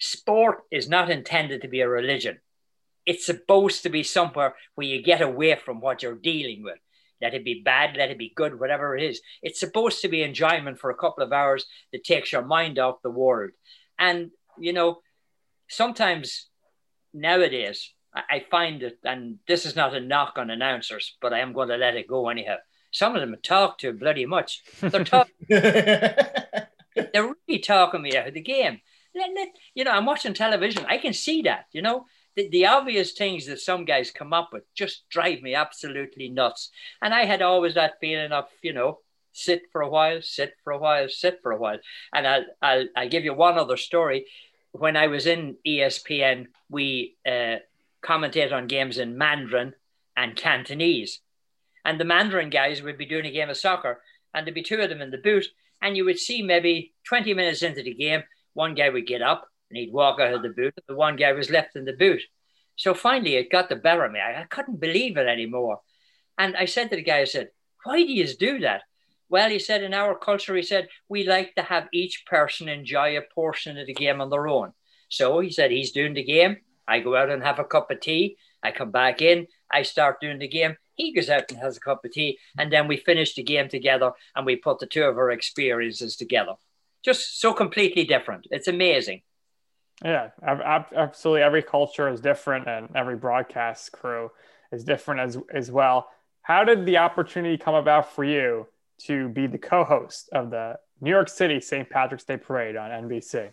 [0.00, 2.40] sport is not intended to be a religion.
[3.06, 6.78] It's supposed to be somewhere where you get away from what you're dealing with.
[7.22, 9.20] Let it be bad, let it be good, whatever it is.
[9.42, 13.02] It's supposed to be enjoyment for a couple of hours that takes your mind off
[13.02, 13.50] the world.
[13.98, 15.00] And, you know,
[15.68, 16.48] sometimes
[17.12, 21.52] nowadays, I find that, and this is not a knock on announcers, but I am
[21.52, 22.56] going to let it go anyhow.
[22.90, 24.62] Some of them talk too bloody much.
[24.80, 25.34] They're talking.
[25.48, 26.66] they're
[27.14, 28.80] really talking me out of the game
[29.74, 30.84] you know, I'm watching television.
[30.88, 32.06] I can see that, you know,
[32.36, 36.70] the, the obvious things that some guys come up with just drive me absolutely nuts.
[37.02, 38.98] And I had always that feeling of, you know,
[39.32, 41.78] sit for a while, sit for a while, sit for a while.
[42.12, 44.26] And I'll, I'll, I'll give you one other story.
[44.72, 47.56] When I was in ESPN, we uh,
[48.04, 49.74] commentate on games in Mandarin
[50.16, 51.20] and Cantonese.
[51.84, 54.00] And the Mandarin guys would be doing a game of soccer,
[54.34, 55.48] and there'd be two of them in the booth.
[55.82, 58.22] And you would see maybe 20 minutes into the game,
[58.54, 61.32] one guy would get up and he'd walk out of the boot, the one guy
[61.32, 62.22] was left in the boot.
[62.76, 64.20] So finally, it got the better of me.
[64.20, 65.80] I, I couldn't believe it anymore.
[66.38, 67.50] And I said to the guy, I said,
[67.84, 68.82] Why do you do that?
[69.28, 73.16] Well, he said, in our culture, he said, we like to have each person enjoy
[73.16, 74.72] a portion of the game on their own.
[75.08, 76.56] So he said, he's doing the game.
[76.88, 78.36] I go out and have a cup of tea.
[78.60, 79.46] I come back in.
[79.70, 80.76] I start doing the game.
[80.94, 82.38] He goes out and has a cup of tea.
[82.58, 86.16] And then we finish the game together and we put the two of our experiences
[86.16, 86.54] together
[87.02, 88.46] just so completely different.
[88.50, 89.22] It's amazing.
[90.04, 91.42] Yeah, absolutely.
[91.42, 94.30] Every culture is different, and every broadcast crew
[94.72, 96.08] is different as as well.
[96.42, 98.66] How did the opportunity come about for you
[99.02, 101.88] to be the co-host of the New York City St.
[101.88, 103.50] Patrick's Day Parade on NBC?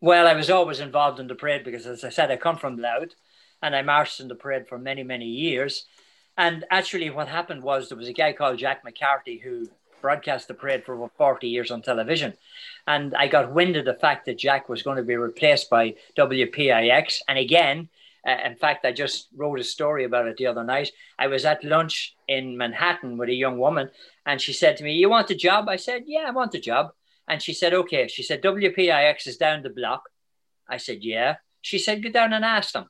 [0.00, 2.76] Well, I was always involved in the parade because, as I said, I come from
[2.76, 3.14] Louth,
[3.60, 5.86] and I marched in the parade for many, many years.
[6.36, 9.68] And actually, what happened was there was a guy called Jack McCarthy who
[10.00, 12.34] broadcast the parade for over 40 years on television.
[12.86, 15.94] And I got wind of the fact that Jack was going to be replaced by
[16.16, 17.18] WPIX.
[17.28, 17.88] And again,
[18.26, 20.90] uh, in fact, I just wrote a story about it the other night.
[21.18, 23.90] I was at lunch in Manhattan with a young woman,
[24.26, 25.68] and she said to me, You want a job?
[25.68, 26.90] I said, Yeah, I want a job.
[27.28, 28.08] And she said, Okay.
[28.08, 30.02] She said, WPIX is down the block.
[30.68, 31.36] I said, Yeah.
[31.62, 32.86] She said, Go down and ask them.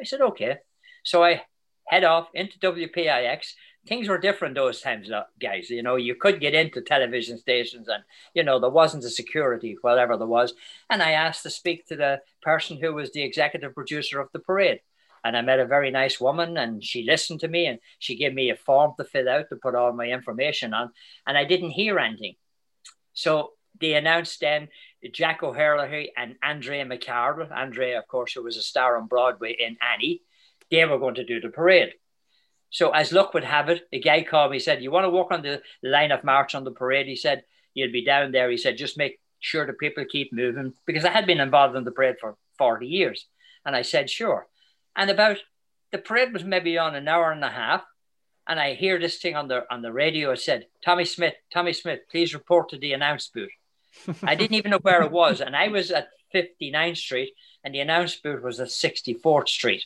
[0.00, 0.58] I said, Okay.
[1.02, 1.42] So I
[1.88, 3.52] head off into WPIX
[3.88, 5.70] things were different those times, uh, guys.
[5.70, 9.76] You know, you could get into television stations and, you know, there wasn't a security,
[9.80, 10.52] whatever there was.
[10.90, 14.38] And I asked to speak to the person who was the executive producer of the
[14.38, 14.80] parade.
[15.24, 18.34] And I met a very nice woman and she listened to me and she gave
[18.34, 20.92] me a form to fill out to put all my information on.
[21.26, 22.36] And I didn't hear anything.
[23.14, 24.68] So they announced then
[25.12, 27.50] Jack O'Herlihy and Andrea McArdle.
[27.50, 30.22] Andrea, of course, who was a star on Broadway in Annie,
[30.70, 31.94] they were going to do the parade.
[32.70, 35.10] So as luck would have it, a guy called me, he said, You want to
[35.10, 37.06] walk on the line of march on the parade?
[37.06, 38.50] He said, You'll be down there.
[38.50, 41.84] He said, just make sure the people keep moving because I had been involved in
[41.84, 43.26] the parade for 40 years.
[43.64, 44.46] And I said, Sure.
[44.96, 45.38] And about
[45.92, 47.84] the parade was maybe on an hour and a half.
[48.46, 50.32] And I hear this thing on the on the radio.
[50.32, 53.50] It said, Tommy Smyth, Tommy Smyth, please report to the announce booth.
[54.22, 55.40] I didn't even know where it was.
[55.40, 57.32] And I was at 59th Street
[57.64, 59.84] and the announce booth was at 64th Street.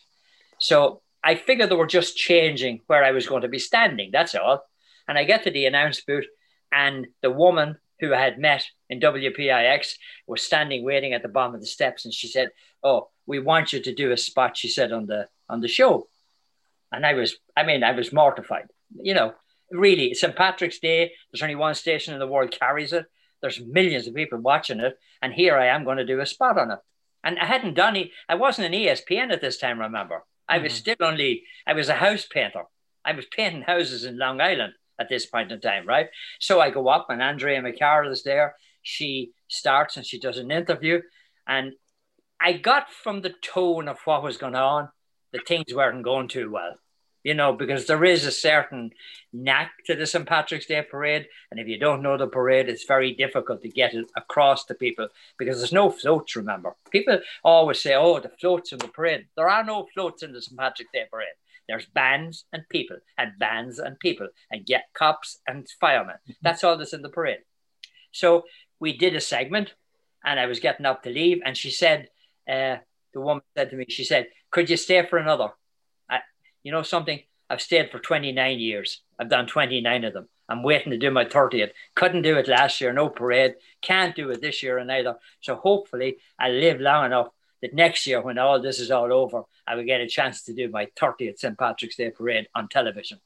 [0.59, 4.11] So I figured they were just changing where I was going to be standing.
[4.13, 4.65] That's all.
[5.07, 6.27] And I get to the announce booth,
[6.73, 9.95] and the woman who I had met in WPIX
[10.27, 12.51] was standing waiting at the bottom of the steps, and she said,
[12.83, 16.09] "Oh, we want you to do a spot." She said on the on the show,
[16.93, 18.69] and I was, I mean, I was mortified.
[19.01, 19.35] You know,
[19.71, 20.37] really, St.
[20.37, 23.07] Patrick's Day, there's only one station in the world carries it.
[23.41, 24.99] There's millions of people watching it.
[25.21, 26.79] And here I am going to do a spot on it.
[27.25, 28.11] And I hadn't done it.
[28.29, 30.25] I wasn't an ESPN at this time, remember.
[30.53, 30.81] I was mm-hmm.
[30.81, 32.65] still only, I was a house painter.
[33.07, 36.09] I was painting houses in Long Island at this point in time, right?
[36.41, 38.55] So I go up and Andrea McCarroll is there.
[38.83, 41.01] She starts and she does an interview.
[41.49, 41.73] And
[42.39, 44.91] I got from the tone of what was going on
[45.33, 46.75] that things weren't going too well
[47.25, 48.91] you know, because there is a certain
[49.33, 50.27] knack to the St.
[50.27, 51.27] Patrick's Day parade.
[51.51, 54.75] And if you don't know the parade, it's very difficult to get it across to
[54.75, 55.09] people
[55.39, 56.75] because there's no floats, remember.
[56.91, 59.27] People always say, oh, the floats in the parade.
[59.37, 60.59] There are no floats in the St.
[60.59, 61.29] Patrick's Day parade.
[61.69, 66.17] There's bands and people, and bands and people, and get cops and firemen.
[66.17, 66.33] Mm-hmm.
[66.43, 67.39] That's all that's in the parade.
[68.11, 68.45] So
[68.81, 69.75] we did a segment,
[70.25, 72.09] and I was getting up to leave, and she said,
[72.49, 72.77] uh,
[73.15, 75.51] the woman said to me, she said, could you stay for another?
[76.63, 77.21] You know something?
[77.51, 79.03] I've stayed for 29 years.
[79.19, 80.29] I've done 29 of them.
[80.49, 81.71] I'm waiting to do my 30th.
[81.95, 83.55] Couldn't do it last year, no parade.
[83.81, 85.17] Can't do it this year and either.
[85.41, 87.29] So hopefully I live long enough
[87.63, 90.53] that next year, when all this is all over, I will get a chance to
[90.53, 91.57] do my 30th St.
[91.57, 93.21] Patrick's Day parade on television.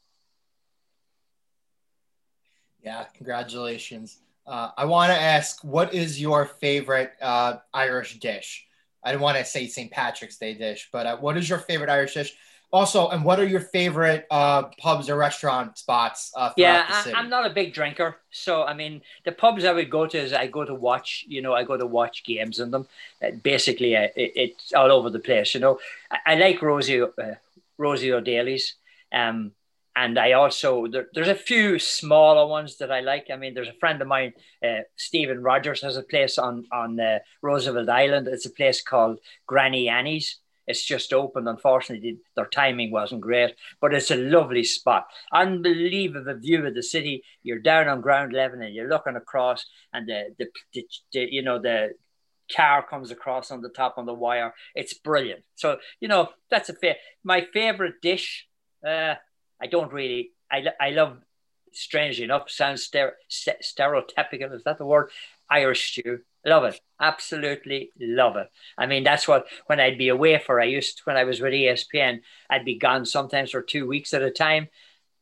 [2.82, 4.18] Yeah, congratulations.
[4.46, 8.66] Uh, I want to ask, what is your favorite uh, Irish dish?
[9.02, 9.90] I don't want to say St.
[9.90, 12.32] Patrick's Day dish, but uh, what is your favorite Irish dish?
[12.72, 16.32] Also, and what are your favorite uh, pubs or restaurant spots?
[16.36, 19.90] Uh, yeah, I, am not a big drinker, so I mean, the pubs I would
[19.90, 21.24] go to is I go to watch.
[21.28, 22.88] You know, I go to watch games in them.
[23.22, 25.54] Uh, basically, uh, it, it's all over the place.
[25.54, 25.78] You know,
[26.10, 27.08] I, I like Rosie uh,
[27.78, 28.74] Rosie O'Daly's.
[29.12, 29.52] Um,
[29.96, 33.28] and I also there, there's a few smaller ones that I like.
[33.32, 37.00] I mean, there's a friend of mine, uh, Stephen Rogers, has a place on on
[37.00, 38.28] uh, Roosevelt Island.
[38.28, 41.48] It's a place called Granny Annie's, it's just opened.
[41.48, 45.06] Unfortunately, their timing wasn't great, but it's a lovely spot.
[45.32, 47.22] Unbelievable view of the city.
[47.42, 51.42] You're down on ground level and you're looking across, and the, the, the, the you
[51.42, 51.90] know the
[52.54, 54.54] car comes across on the top on the wire.
[54.74, 55.44] It's brilliant.
[55.54, 56.96] So you know that's a fair.
[57.24, 58.46] My favorite dish.
[58.86, 59.14] Uh,
[59.60, 60.32] I don't really.
[60.50, 61.18] I I love.
[61.72, 64.54] Strangely enough, sounds stereotypical.
[64.54, 65.10] Is that the word?
[65.50, 66.20] Irish stew.
[66.46, 66.80] Love it.
[67.00, 68.46] Absolutely love it.
[68.78, 71.40] I mean, that's what when I'd be away for, I used to, when I was
[71.40, 74.68] with ESPN, I'd be gone sometimes for two weeks at a time.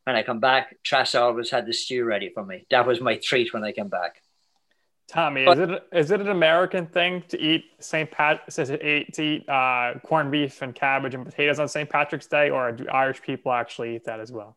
[0.05, 2.67] When I come back, Tress always had the stew ready for me.
[2.71, 4.21] That was my treat when I came back.
[5.09, 8.11] Tommy, but, is it is it an American thing to eat St.
[8.11, 11.89] Pat says it to eat uh, corned beef and cabbage and potatoes on St.
[11.89, 14.57] Patrick's Day, or do Irish people actually eat that as well?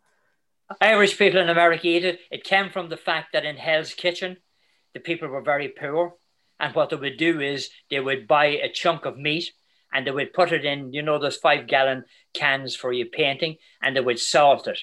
[0.82, 2.20] Irish people in America eat it.
[2.30, 4.38] It came from the fact that in Hell's Kitchen,
[4.94, 6.16] the people were very poor
[6.60, 9.52] and what they would do is they would buy a chunk of meat
[9.94, 13.58] and they would put it in, you know, those five gallon cans for your painting,
[13.82, 14.80] and they would salt it.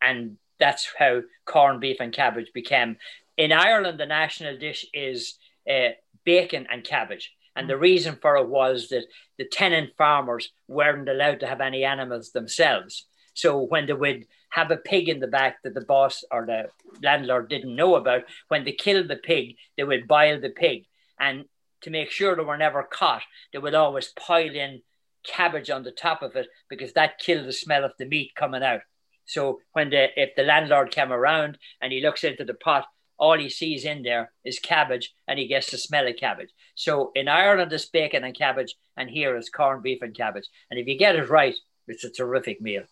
[0.00, 2.96] And that's how corned beef and cabbage became.
[3.36, 5.34] In Ireland, the national dish is
[5.68, 5.90] uh,
[6.24, 7.32] bacon and cabbage.
[7.56, 9.06] And the reason for it was that
[9.38, 13.06] the tenant farmers weren't allowed to have any animals themselves.
[13.34, 16.68] So when they would have a pig in the back that the boss or the
[17.02, 20.86] landlord didn't know about, when they killed the pig, they would boil the pig
[21.20, 21.44] and
[21.82, 24.82] to make sure they were never caught, they would always pile in
[25.24, 28.62] cabbage on the top of it because that killed the smell of the meat coming
[28.62, 28.80] out.
[29.26, 32.86] So when the if the landlord came around and he looks into the pot,
[33.18, 36.50] all he sees in there is cabbage and he gets the smell of cabbage.
[36.74, 40.48] So in Ireland it's bacon and cabbage, and here it's corned beef and cabbage.
[40.70, 41.54] And if you get it right,
[41.86, 42.84] it's a terrific meal.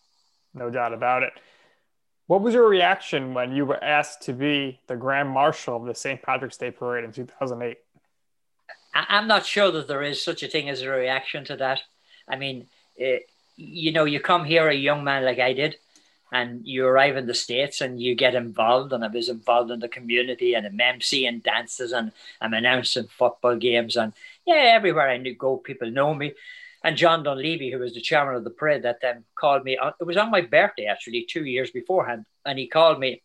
[0.53, 1.33] No doubt about it.
[2.27, 5.95] What was your reaction when you were asked to be the Grand Marshal of the
[5.95, 6.21] St.
[6.21, 7.79] Patrick's Day Parade in 2008?
[9.09, 11.81] I'm not sure that there is such a thing as a reaction to that.
[12.29, 12.67] I mean,
[13.01, 13.21] uh,
[13.57, 15.77] you know, you come here a young man like I did,
[16.33, 18.93] and you arrive in the States and you get involved.
[18.93, 23.57] And I was involved in the community and I'm emceeing dances and I'm announcing football
[23.57, 23.97] games.
[23.97, 24.13] And
[24.45, 26.35] yeah, everywhere I go, people know me.
[26.83, 29.79] And John Dunleavy, who was the chairman of the parade that time, called me.
[30.01, 32.27] It was on my birthday, actually, two years beforehand.
[32.45, 33.23] And he called me,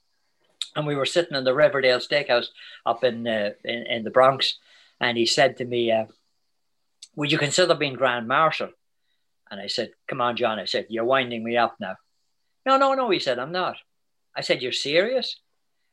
[0.75, 2.47] and we were sitting in the Riverdale Steakhouse
[2.85, 4.57] up in, uh, in, in the Bronx
[5.01, 6.05] and he said to me, uh,
[7.15, 8.69] Would you consider being Grand Marshal?
[9.49, 10.59] And I said, Come on, John.
[10.59, 11.95] I said, You're winding me up now.
[12.65, 13.09] No, no, no.
[13.09, 13.77] He said, I'm not.
[14.37, 15.37] I said, You're serious?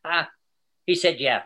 [0.05, 0.29] Ah,
[0.87, 1.43] he said, Yeah.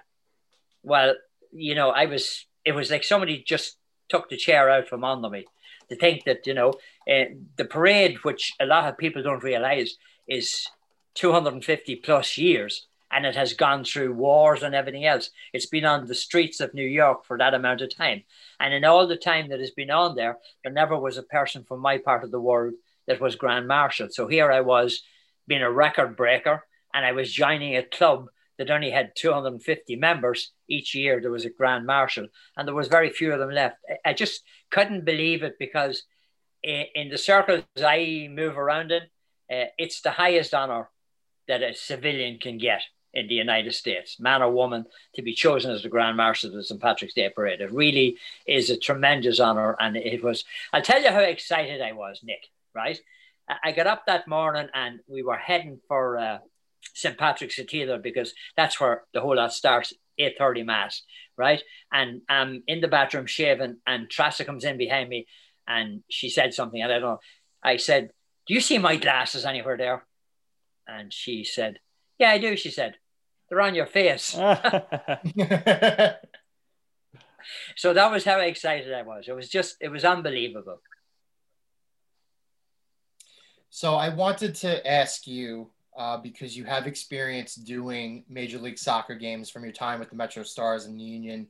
[0.82, 1.14] Well,
[1.52, 3.76] you know, I was, it was like somebody just
[4.08, 5.46] took the chair out from under me
[5.88, 6.70] to think that, you know,
[7.08, 9.94] uh, the parade, which a lot of people don't realize
[10.26, 10.66] is
[11.14, 15.30] 250 plus years and it has gone through wars and everything else.
[15.52, 18.22] It's been on the streets of New York for that amount of time.
[18.58, 21.64] And in all the time that has been on there, there never was a person
[21.64, 22.72] from my part of the world
[23.06, 24.08] that was Grand Marshal.
[24.10, 25.02] So here I was
[25.46, 26.64] being a record breaker.
[26.94, 28.26] and I was joining a club
[28.58, 31.20] that only had 250 members each year.
[31.20, 33.76] There was a grand marshal, and there was very few of them left.
[34.04, 36.04] I just couldn't believe it because
[36.62, 39.02] in, the circles I move around in,
[39.50, 40.90] uh, it's the highest honor
[41.48, 42.82] that a civilian can get
[43.14, 44.84] in the United States, man or woman,
[45.14, 46.80] to be chosen as the Grand Marshal of the St.
[46.80, 47.60] Patrick's Day Parade.
[47.60, 49.76] It really is a tremendous honor.
[49.78, 52.98] And it was, I'll tell you how excited I was, Nick, right?
[53.62, 56.38] I got up that morning and we were heading for uh,
[56.94, 57.18] St.
[57.18, 61.02] Patrick's Cathedral because that's where the whole lot starts, 8.30 Mass,
[61.36, 61.62] right?
[61.92, 65.26] And I'm in the bathroom shaving and Tressa comes in behind me
[65.66, 66.82] and she said something.
[66.82, 67.20] I don't know.
[67.62, 68.10] I said,
[68.46, 70.06] do you see my glasses anywhere there?
[70.86, 71.78] And she said,
[72.18, 72.56] yeah, I do.
[72.56, 72.96] She said,
[73.52, 74.30] they're on your face.
[77.76, 79.26] so that was how excited I was.
[79.28, 80.80] It was just, it was unbelievable.
[83.68, 89.16] So I wanted to ask you uh, because you have experience doing Major League Soccer
[89.16, 91.46] games from your time with the Metro Stars and the Union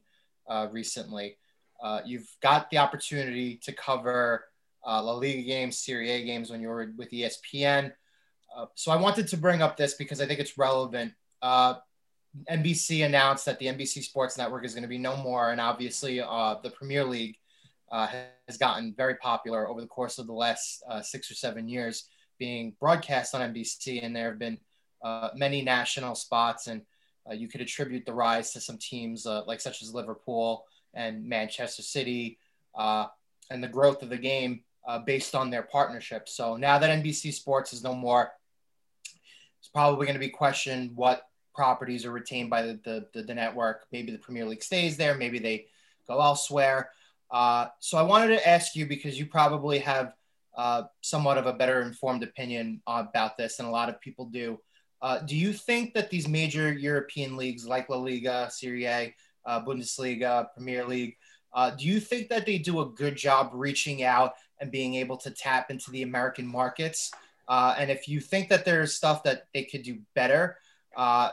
[0.48, 1.36] uh, recently.
[1.80, 4.46] Uh, you've got the opportunity to cover
[4.84, 7.92] uh, La Liga games, Serie A games when you were with ESPN.
[8.56, 11.12] Uh, so I wanted to bring up this because I think it's relevant.
[12.48, 15.60] Uh, NBC announced that the NBC Sports Network is going to be no more, and
[15.60, 17.36] obviously the Premier League
[17.90, 22.08] has gotten very popular over the course of the last six or seven years
[22.42, 24.58] being broadcast on NBC, and there have been
[25.02, 26.82] uh, many national spots, and
[27.30, 30.64] uh, you could attribute the rise to some teams uh, like such as Liverpool
[30.94, 32.38] and Manchester City,
[32.74, 33.06] uh,
[33.50, 36.28] and the growth of the game uh, based on their partnership.
[36.28, 38.32] So now that NBC Sports is no more,
[39.60, 43.86] it's probably going to be questioned what properties are retained by the, the, the, network.
[43.92, 45.66] Maybe the Premier League stays there, maybe they
[46.08, 46.90] go elsewhere.
[47.30, 50.14] Uh, so I wanted to ask you because you probably have
[50.56, 54.58] uh, somewhat of a better informed opinion about this than a lot of people do.
[55.00, 59.14] Uh, do you think that these major European leagues like La Liga, Serie A,
[59.46, 61.16] uh, Bundesliga, Premier League,
[61.54, 65.16] uh, do you think that they do a good job reaching out and being able
[65.18, 67.10] to tap into the American markets?
[67.48, 70.56] Uh, and if you think that there's stuff that they could do better,
[70.96, 71.30] uh,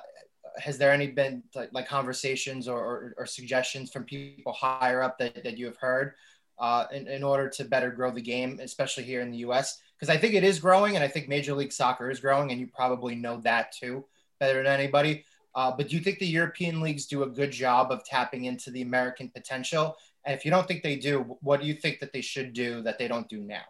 [0.57, 5.17] has there any been like, like conversations or, or, or, suggestions from people higher up
[5.17, 6.13] that, that you have heard
[6.59, 9.79] uh, in, in order to better grow the game, especially here in the US.
[9.97, 12.59] Because I think it is growing, and I think Major League Soccer is growing, and
[12.59, 14.05] you probably know that too
[14.39, 15.25] better than anybody.
[15.55, 18.71] Uh, but do you think the European leagues do a good job of tapping into
[18.71, 19.95] the American potential?
[20.25, 22.81] And if you don't think they do, what do you think that they should do
[22.83, 23.63] that they don't do now?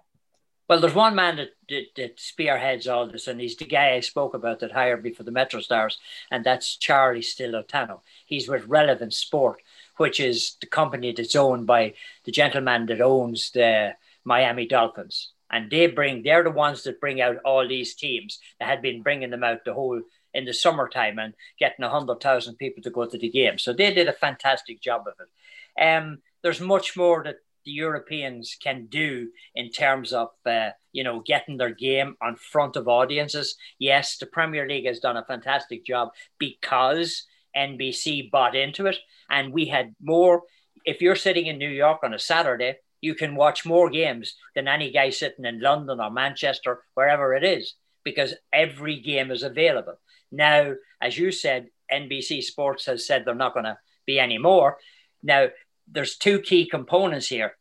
[0.69, 4.01] Well, there's one man that, that, that, spearheads all this, and he's the guy I
[4.01, 5.97] spoke about that hired me for the Metro Stars,
[6.29, 8.01] and that's Charlie Stillitano.
[8.27, 9.63] He's with Relevent Sport,
[9.97, 15.31] which is the company that's owned by the gentleman that owns the Miami Dolphins.
[15.49, 19.01] And they bring, they're the ones that bring out all these teams that had been
[19.01, 19.99] bringing them out the whole
[20.35, 23.57] in the summertime and getting 100,000 people to go to the game.
[23.57, 25.83] So they did a fantastic job of it.
[25.83, 31.21] Um, there's much more that the Europeans can do in terms of, uh, you know,
[31.25, 33.55] getting their game on front of audiences.
[33.79, 38.97] Yes, the Premier League has done a fantastic job because NBC bought into it
[39.29, 40.43] and we had more.
[40.85, 44.67] If you're sitting in New York on a Saturday, you can watch more games than
[44.67, 49.95] any guy sitting in London or Manchester, wherever it is, because every game is available.
[50.31, 54.77] Now, as you said, NBC Sports has said they're not going to be any more.
[55.23, 55.47] Now,
[55.91, 57.53] there's two key components here.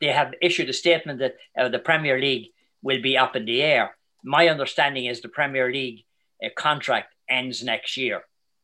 [0.00, 2.48] They have issued a statement that uh, the Premier League
[2.82, 3.96] will be up in the air.
[4.24, 6.04] My understanding is the Premier League
[6.44, 8.22] uh, contract ends next year.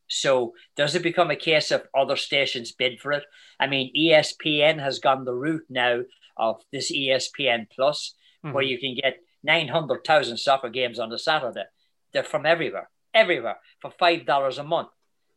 [0.09, 3.25] So does it become a case of other stations bid for it?
[3.59, 6.03] I mean, ESPN has gone the route now
[6.37, 8.55] of this ESPN Plus, mm-hmm.
[8.55, 11.65] where you can get 900,000 soccer games on a Saturday.
[12.13, 14.89] They're from everywhere, everywhere for $5 a month.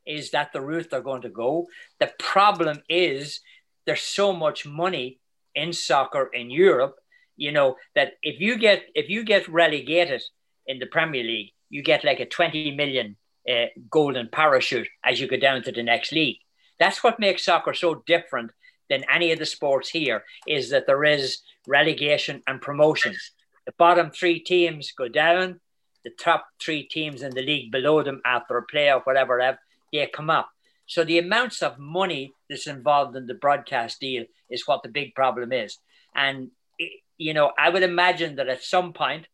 [0.06, 1.68] Is that the route they're going to go?
[2.00, 3.42] The problem is
[3.88, 5.20] there's so much money
[5.56, 6.98] in soccer in Europe,
[7.38, 10.22] you know, that if you get if you get relegated
[10.68, 13.16] in the Premier League, you get like a 20 million
[13.50, 16.38] uh, golden parachute as you go down to the next league.
[16.80, 18.52] That's what makes soccer so different
[18.90, 23.16] than any of the sports here is that there is relegation and promotion.
[23.66, 25.60] The bottom three teams go down,
[26.04, 29.58] the top three teams in the league below them after a playoff, whatever,
[29.92, 30.50] they come up.
[30.88, 35.14] So the amounts of money that's involved in the broadcast deal is what the big
[35.14, 35.78] problem is.
[36.16, 36.50] And,
[37.18, 39.28] you know, I would imagine that at some point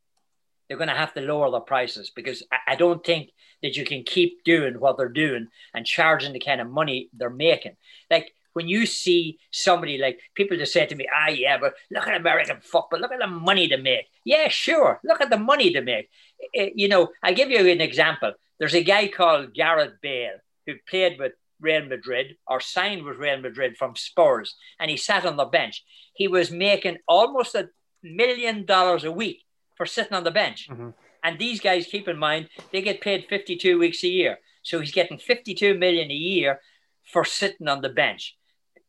[0.67, 3.29] they're going to have to lower the prices because I don't think
[3.61, 7.29] that you can keep doing what they're doing and charging the kind of money they're
[7.29, 7.75] making.
[8.09, 12.07] Like when you see somebody like people just say to me, ah, yeah, but look
[12.07, 14.07] at American football, look at the money they make.
[14.25, 14.99] Yeah, sure.
[15.03, 16.09] Look at the money they make.
[16.53, 18.33] You know, I'll give you an example.
[18.59, 21.33] There's a guy called Gareth Bale who played with
[21.63, 25.83] Real Madrid or signed with Real Madrid from Spurs, and he sat on the bench.
[26.13, 27.69] He was making almost a
[28.03, 29.43] million dollars a week
[29.75, 30.67] for sitting on the bench.
[30.69, 30.89] Mm-hmm.
[31.23, 34.39] And these guys, keep in mind, they get paid 52 weeks a year.
[34.61, 36.59] So he's getting 52 million a year
[37.11, 38.37] for sitting on the bench.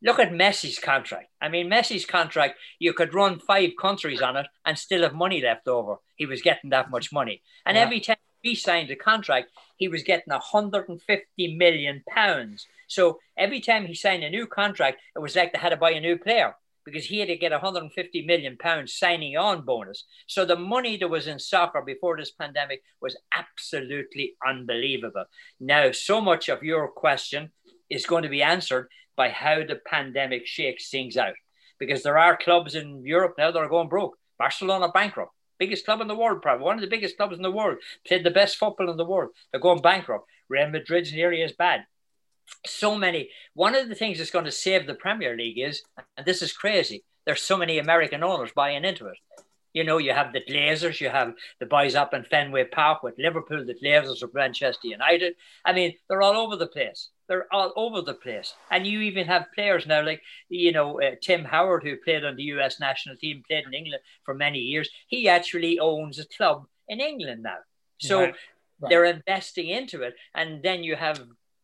[0.02, 1.30] Look at Messi's contract.
[1.40, 5.40] I mean, Messi's contract, you could run five countries on it and still have money
[5.40, 5.96] left over.
[6.16, 7.42] He was getting that much money.
[7.64, 7.84] And yeah.
[7.84, 12.66] every time he signed a contract, he was getting 150 million pounds.
[12.88, 15.92] So every time he signed a new contract, it was like they had to buy
[15.92, 20.04] a new player because he had to get 150 million pounds signing on bonus.
[20.26, 25.24] So the money that was in soccer before this pandemic was absolutely unbelievable.
[25.58, 27.50] Now, so much of your question
[27.88, 31.34] is going to be answered by how the pandemic shakes things out.
[31.78, 34.18] Because there are clubs in Europe now that are going broke.
[34.38, 35.32] Barcelona bankrupt,
[35.64, 38.24] biggest club in the world, probably one of the biggest clubs in the world, played
[38.24, 39.30] the best football in the world.
[39.50, 40.26] They're going bankrupt.
[40.48, 41.86] Real Madrid's nearly as bad.
[42.66, 43.30] So many.
[43.54, 45.82] One of the things that's going to save the Premier League is,
[46.16, 49.16] and this is crazy, there's so many American owners buying into it.
[49.74, 53.18] You know, you have the Glazers, you have the boys up in Fenway Park with
[53.18, 55.34] Liverpool, the Glazers of Manchester United.
[55.64, 57.10] I mean, they're all over the place.
[57.28, 58.54] They're all over the place.
[58.70, 62.36] And you even have players now like, you know, uh, Tim Howard, who played on
[62.36, 64.88] the US national team, played in England for many years.
[65.08, 67.58] He actually owns a club in England now.
[67.98, 68.34] So right.
[68.78, 68.90] Right.
[68.90, 70.14] they're investing into it.
[70.36, 71.20] And then you have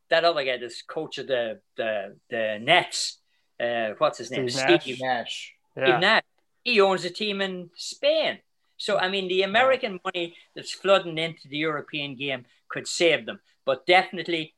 [0.08, 3.18] that other guy, this coach of the the, the Nets.
[3.60, 4.48] Uh, what's his name?
[4.48, 5.00] Steve Nash.
[5.00, 5.54] Nash.
[5.76, 5.84] Yeah.
[5.84, 6.22] Steve Nash
[6.62, 8.38] he owns a team in Spain.
[8.76, 13.40] So, I mean, the American money that's flooding into the European game could save them.
[13.66, 14.54] But definitely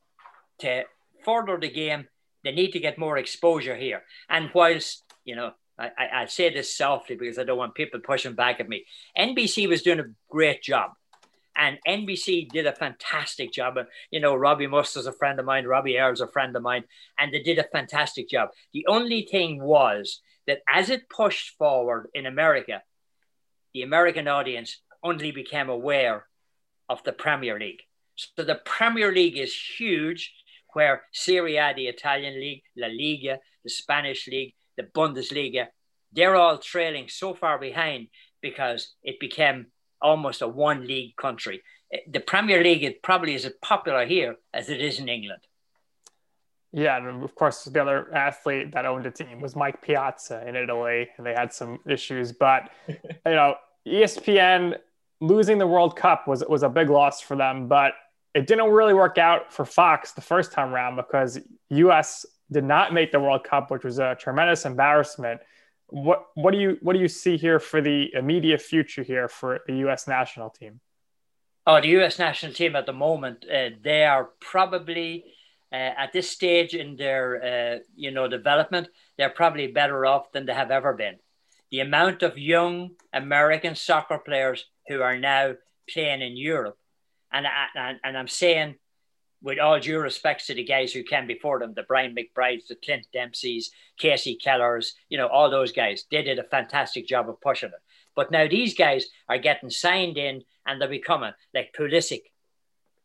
[0.61, 0.85] to
[1.25, 2.07] further the game,
[2.45, 4.03] they need to get more exposure here.
[4.29, 8.35] And whilst, you know, I, I, say this softly because I don't want people pushing
[8.35, 8.85] back at me,
[9.19, 10.93] NBC was doing a great job.
[11.57, 13.77] And NBC did a fantastic job.
[13.77, 16.85] And, you know, Robbie Mustoe's a friend of mine, Robbie Earle's a friend of mine,
[17.19, 18.51] and they did a fantastic job.
[18.73, 22.83] The only thing was that as it pushed forward in America,
[23.75, 26.27] the American audience only became aware
[26.89, 27.83] of the Premier League.
[28.17, 30.33] So the Premier League is huge,
[30.75, 35.67] where Serie A, the Italian league, La Liga, the Spanish league, the Bundesliga,
[36.13, 38.09] they're all trailing so far behind
[38.41, 39.67] because it became
[40.01, 41.63] almost a one league country.
[42.11, 45.43] The Premier League is probably is as popular here as it is in England.
[46.73, 50.57] Yeah, and of course, the other athlete that owned a team was Mike Piazza in
[50.57, 52.33] Italy, and they had some issues.
[52.33, 53.57] But you know,
[53.87, 54.79] ESPN
[55.21, 57.69] losing the World Cup was was a big loss for them.
[57.69, 57.93] But
[58.35, 62.25] it didn't really work out for Fox the first time around because U.S.
[62.51, 65.43] did not make the World Cup, which was a tremendous embarrassment.
[65.89, 69.61] What what do you what do you see here for the immediate future here for
[69.67, 70.09] the U.S.
[70.09, 70.81] national team?
[71.67, 72.19] Oh, the U.S.
[72.19, 75.25] national team at the moment, uh, they are probably
[75.73, 80.47] uh, at this stage in their uh, you know development, they're probably better off than
[80.47, 81.17] they have ever been.
[81.71, 85.55] The amount of young American soccer players who are now
[85.89, 86.79] playing in Europe,
[87.33, 88.77] and and, and I'm saying
[89.43, 92.77] with all due respects to the guys who came before them, the Brian McBrides, the
[92.77, 93.71] Clint Dempseys,
[94.01, 97.75] Kasey Kellers, you know, all those guys, they did a fantastic job of pushing it.
[98.15, 102.23] But now these guys are getting signed in and they're becoming like Pulisic,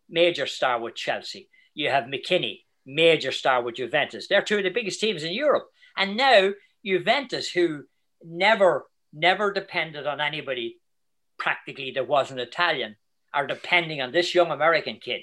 [0.09, 1.49] major star with Chelsea.
[1.78, 4.28] You have McKennie, major star with Juventus.
[4.28, 5.67] They're two of the biggest teams in Europe.
[5.95, 6.53] And now
[6.84, 7.84] Juventus, who
[8.23, 10.78] never, never depended on anybody
[11.38, 12.95] practically that wasn't Italian,
[13.32, 15.21] are depending on this young American kid.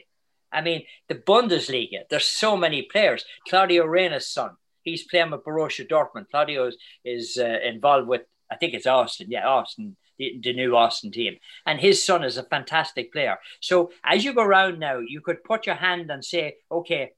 [0.52, 3.24] I mean, the Bundesliga, there's so many players.
[3.48, 4.50] Claudio Reyna's son,
[4.82, 6.26] he's playing with Borussia Dortmund.
[6.30, 9.26] Claudio is, is uh, involved with, I think it's Austin.
[9.28, 11.36] Yeah, Austin the, the new Austin team.
[11.66, 13.38] And his son is a fantastic player.
[13.60, 17.12] So as you go around now, you could put your hand and say, okay,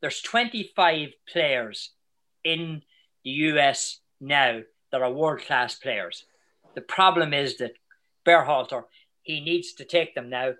[0.00, 1.90] there's 25 players
[2.44, 2.82] in
[3.24, 6.24] the US now that are world class players.
[6.74, 7.72] The problem is that
[8.26, 8.84] Berhalter,
[9.22, 10.52] he needs to take them now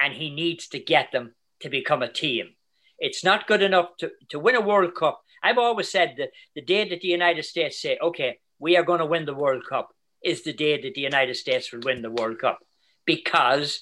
[0.00, 2.54] and he needs to get them to become a team.
[2.98, 5.22] It's not good enough to, to win a World Cup.
[5.42, 9.00] I've always said that the day that the United States say, okay, we are going
[9.00, 9.90] to win the World Cup,
[10.22, 12.60] is the day that the United States will win the World Cup
[13.06, 13.80] because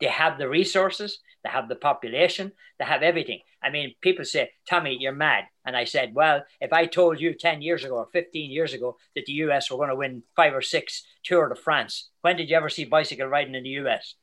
[0.00, 3.40] they have the resources, they have the population, they have everything.
[3.62, 5.44] I mean, people say, Tommy, you're mad.
[5.64, 8.96] And I said, well, if I told you 10 years ago or 15 years ago
[9.14, 12.50] that the US were going to win five or six Tour de France, when did
[12.50, 14.14] you ever see bicycle riding in the US?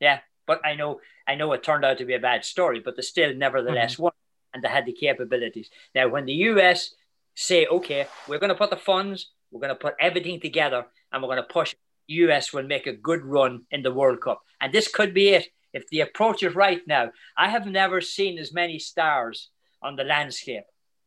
[0.00, 2.96] Yeah, but I know, I know it turned out to be a bad story, but
[2.96, 4.04] they still nevertheless mm-hmm.
[4.04, 4.12] won
[4.52, 5.70] and they had the capabilities.
[5.94, 6.94] Now, when the US
[7.34, 11.22] say, okay, we're going to put the funds, we're going to put everything together and
[11.22, 11.74] we're going to push.
[12.08, 14.42] US will make a good run in the World Cup.
[14.60, 15.48] And this could be it.
[15.72, 19.48] if the approach is right now, I have never seen as many stars
[19.80, 20.64] on the landscape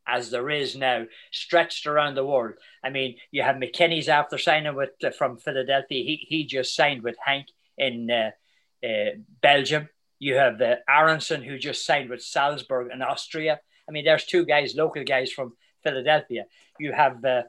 [0.08, 2.54] as there is now, stretched around the world.
[2.84, 6.04] I mean, you have McKinney's after signing with uh, from Philadelphia.
[6.04, 7.46] He he just signed with Genk
[7.78, 8.32] in uh,
[8.86, 9.90] uh, Belgium.
[10.20, 13.60] You have uh, Aaronson who just signed with Salzburg in Austria.
[13.88, 15.54] I mean, there's two guys, local guys from
[15.84, 16.46] Philadelphia.
[16.80, 17.44] You have uh,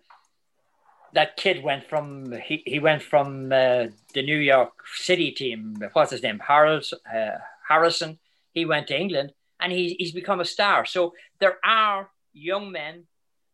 [1.17, 5.75] that kid went from he, he went from uh, the New York City team.
[5.95, 6.41] What's his name?
[6.47, 8.19] Harold uh, Harrison.
[8.53, 10.85] He went to England and he's he's become a star.
[10.85, 13.05] So there are young men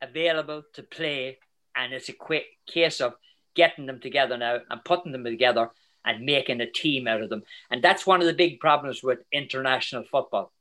[0.00, 1.38] available to play,
[1.76, 3.14] and it's a quick case of
[3.54, 5.70] getting them together now and putting them together
[6.04, 7.44] and making a team out of them.
[7.70, 10.52] And that's one of the big problems with international football.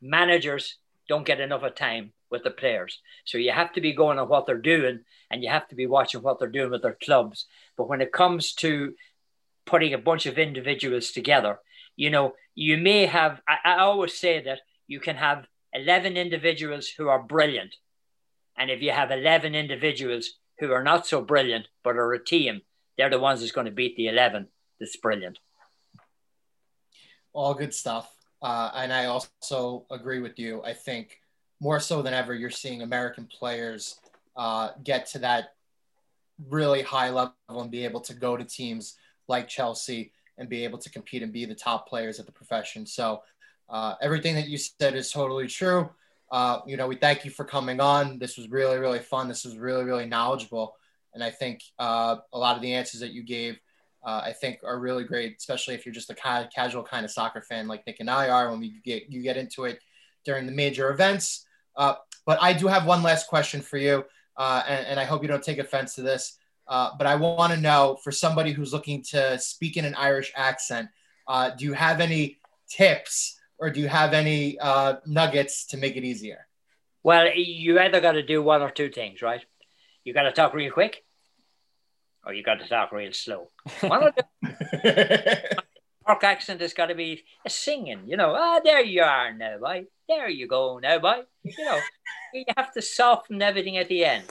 [0.00, 0.78] Managers
[1.08, 3.00] don't get enough of time with the players.
[3.24, 5.86] So you have to be going on what they're doing and you have to be
[5.86, 7.46] watching what they're doing with their clubs.
[7.76, 8.94] But when it comes to
[9.66, 11.60] putting a bunch of individuals together,
[11.94, 16.88] you know, you may have, I, I always say that you can have 11 individuals
[16.88, 17.76] who are brilliant.
[18.56, 22.62] And if you have 11 individuals who are not so brilliant, but are a team,
[22.98, 24.48] they're the ones that's going to beat the 11
[24.80, 25.38] that's brilliant.
[27.32, 28.10] All good stuff.
[28.42, 30.62] Uh, and I also agree with you.
[30.64, 31.21] I think
[31.62, 34.00] more so than ever, you're seeing American players
[34.36, 35.54] uh, get to that
[36.48, 38.96] really high level and be able to go to teams
[39.28, 42.84] like Chelsea and be able to compete and be the top players at the profession.
[42.84, 43.22] So
[43.68, 45.88] uh, everything that you said is totally true.
[46.32, 48.18] Uh, you know, we thank you for coming on.
[48.18, 49.28] This was really, really fun.
[49.28, 50.74] This was really, really knowledgeable.
[51.14, 53.56] And I think uh, a lot of the answers that you gave,
[54.04, 57.12] uh, I think, are really great, especially if you're just a of casual kind of
[57.12, 59.78] soccer fan like Nick and I are when we get you get into it
[60.24, 61.46] during the major events.
[61.76, 61.94] Uh,
[62.26, 64.04] but I do have one last question for you,
[64.36, 66.38] uh, and, and, I hope you don't take offense to this.
[66.68, 70.88] but I want to know for somebody who's looking to speak in an Irish accent,
[71.58, 73.38] do you have any tips?
[73.62, 76.48] or do you have any uh, nuggets to make it easier?
[77.04, 79.40] Well, you either got to do one or two things, right?
[80.02, 81.04] You got to talk real quick,
[82.26, 83.50] or you got to talk real slow.
[83.82, 85.62] One of the
[86.06, 88.34] Cork accent has got to be a singing, you know.
[88.36, 89.84] Ah, there you are now, boy.
[90.14, 91.22] There you go now, boy.
[91.42, 91.80] You know,
[92.34, 94.24] you have to soften everything at the end.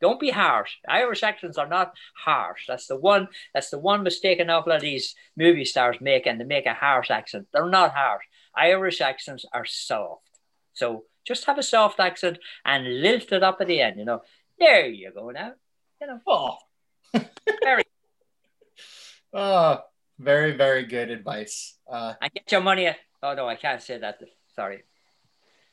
[0.00, 0.72] Don't be harsh.
[0.88, 2.64] Irish accents are not harsh.
[2.66, 3.28] That's the one.
[3.54, 6.66] That's the one mistake an awful lot of these movie stars make, and they make
[6.66, 7.46] a harsh accent.
[7.52, 8.24] They're not harsh.
[8.56, 10.28] Irish accents are soft.
[10.72, 13.98] So just have a soft accent and lift it up at the end.
[13.98, 14.22] You know,
[14.58, 15.52] there you go now.
[16.00, 16.56] You know, oh,
[17.62, 17.84] very,
[19.32, 19.82] oh,
[20.18, 21.76] very, very good advice.
[21.88, 22.90] Uh, I get your money.
[23.22, 24.18] Oh no, I can't say that.
[24.56, 24.82] Sorry.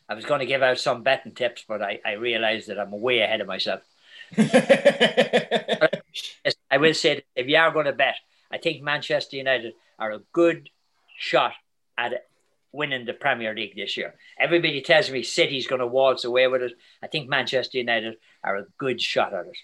[0.07, 2.91] I was going to give out some betting tips, but I, I realized that I'm
[2.91, 3.81] way ahead of myself.
[4.37, 5.89] I
[6.77, 8.15] will say if you are going to bet,
[8.51, 10.69] I think Manchester United are a good
[11.17, 11.53] shot
[11.97, 12.25] at
[12.71, 14.15] winning the Premier League this year.
[14.39, 16.73] Everybody tells me City's going to waltz away with it.
[17.01, 19.57] I think Manchester United are a good shot at it.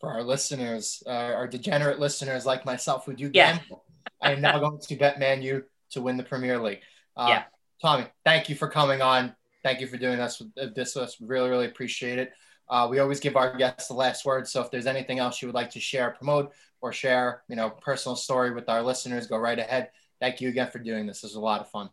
[0.00, 3.82] For our listeners, uh, our degenerate listeners like myself who do gamble,
[4.22, 4.28] yeah.
[4.28, 6.80] I am now going to bet Man U to win the Premier League.
[7.16, 7.42] Uh, yeah.
[7.80, 9.34] Tommy, thank you for coming on.
[9.62, 10.42] Thank you for doing this.
[10.74, 12.32] This us really, really appreciate it.
[12.68, 14.46] Uh, we always give our guests the last word.
[14.46, 17.70] So if there's anything else you would like to share, promote, or share, you know,
[17.70, 19.90] personal story with our listeners, go right ahead.
[20.20, 21.22] Thank you again for doing this.
[21.22, 21.90] This was a lot of fun.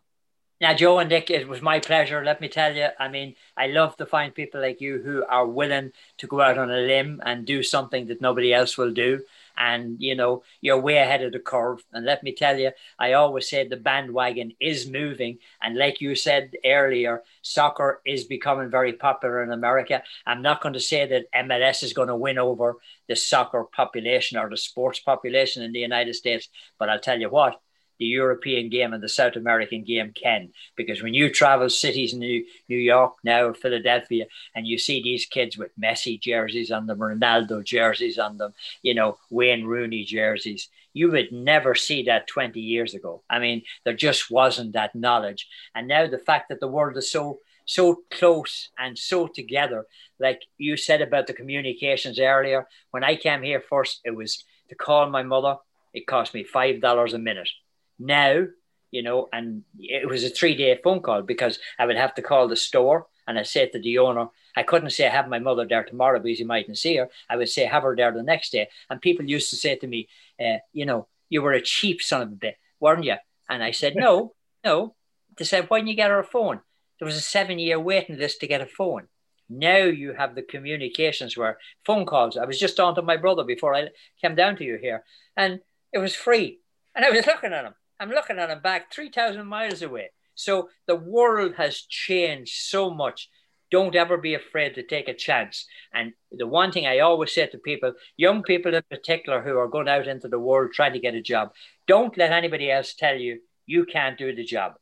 [0.60, 2.24] Now, Joe and Dick, it was my pleasure.
[2.24, 5.46] Let me tell you, I mean, I love to find people like you who are
[5.46, 9.20] willing to go out on a limb and do something that nobody else will do
[9.58, 11.82] and you know you're way ahead of the curve.
[11.92, 15.38] And let me tell you i always say the bandwagon is moving.
[15.62, 20.02] And like you said earlier soccer is becoming very popular in america.
[20.26, 22.76] I'm not going to say that mls is going to win over
[23.08, 26.48] the soccer population or the sports population in the united states
[26.78, 27.60] but i'll tell you what
[27.98, 30.50] the European game and the South American game can.
[30.76, 35.26] Because when you travel cities in New, New York now, Philadelphia, and you see these
[35.26, 40.68] kids with Messi jerseys on them, Ronaldo jerseys on them, you know, Wayne Rooney jerseys,
[40.92, 43.22] you would never see that 20 years ago.
[43.28, 45.48] I mean, there just wasn't that knowledge.
[45.74, 49.84] And now the fact that the world is so so close and so together,
[50.18, 54.74] like you said about the communications earlier, when I came here first, it was to
[54.74, 55.56] call my mother.
[55.92, 57.50] It cost me five dollars a minute
[57.98, 58.46] now,
[58.90, 62.22] you know, and it was a three day phone call because I would have to
[62.22, 65.66] call the store and I said to the owner, I couldn't say have my mother
[65.66, 67.08] there tomorrow because you mightn't see her.
[67.28, 68.68] I would say have her there the next day.
[68.88, 70.08] And people used to say to me,
[70.40, 73.16] uh, you know, you were a cheap son of a bitch, weren't you?
[73.48, 74.34] And I said, no,
[74.64, 74.94] no.
[75.36, 76.60] They said, why didn't you get her a phone?
[76.98, 79.08] There was a seven year waiting list to get a phone.
[79.48, 82.36] Now you have the communications where phone calls.
[82.36, 83.88] I was just on to my brother before I
[84.20, 85.04] came down to you here,
[85.36, 85.60] and
[85.92, 86.60] it was free.
[86.94, 87.74] And I was looking at him.
[88.00, 90.10] I'm looking at him back 3,000 miles away.
[90.34, 93.28] So the world has changed so much.
[93.70, 95.66] Don't ever be afraid to take a chance.
[95.92, 99.68] And the one thing I always say to people, young people in particular who are
[99.68, 101.50] going out into the world trying to get a job,
[101.86, 104.74] don't let anybody else tell you you can't do the job.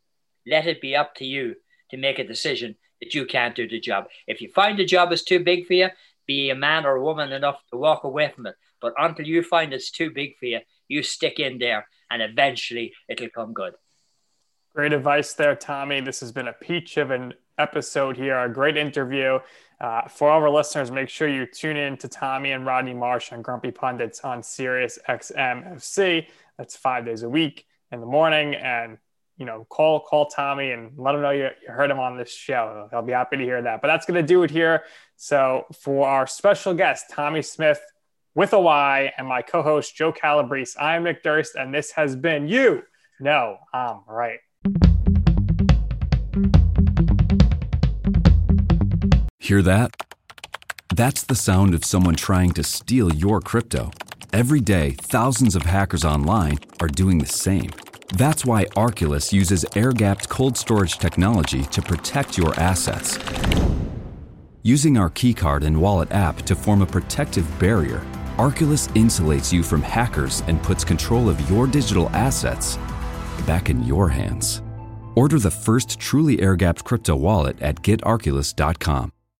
[0.46, 1.56] Let it be up to you
[1.90, 4.06] to make a decision that you can't do the job.
[4.26, 5.88] If you find the job is too big for you,
[6.26, 8.56] be a man or a woman enough to walk away from it.
[8.80, 12.92] But until you find it's too big for you, you stick in there and eventually
[13.08, 13.74] it'll come good.
[14.74, 16.00] Great advice there, Tommy.
[16.00, 19.38] This has been a peach of an episode here, a great interview.
[19.80, 23.32] Uh, for all our listeners, make sure you tune in to Tommy and Rodney Marsh
[23.32, 26.26] on Grumpy Pundits on Sirius XMFC.
[26.58, 28.54] That's five days a week in the morning.
[28.54, 28.98] And
[29.36, 32.30] you know, call call Tommy and let him know you, you heard him on this
[32.30, 32.88] show.
[32.90, 33.82] He'll be happy to hear that.
[33.82, 34.84] But that's going to do it here.
[35.16, 37.80] So for our special guest, Tommy Smyth
[38.36, 42.46] with a Y, and my co-host Joe Calabrese, I'm Nick Durst, and this has been
[42.46, 42.82] You
[43.18, 44.40] Know I'm Right.
[49.38, 49.96] Hear that?
[50.94, 53.90] That's the sound of someone trying to steal your crypto.
[54.34, 57.70] Every day, thousands of hackers online are doing the same.
[58.18, 63.18] That's why Arculus uses air gapped cold storage technology to protect your assets.
[64.62, 68.04] Using our keycard and wallet app to form a protective barrier,
[68.36, 72.76] Arculus insulates you from hackers and puts control of your digital assets
[73.46, 74.62] back in your hands.
[75.14, 79.12] Order the first truly air gapped crypto wallet at getarculus.com.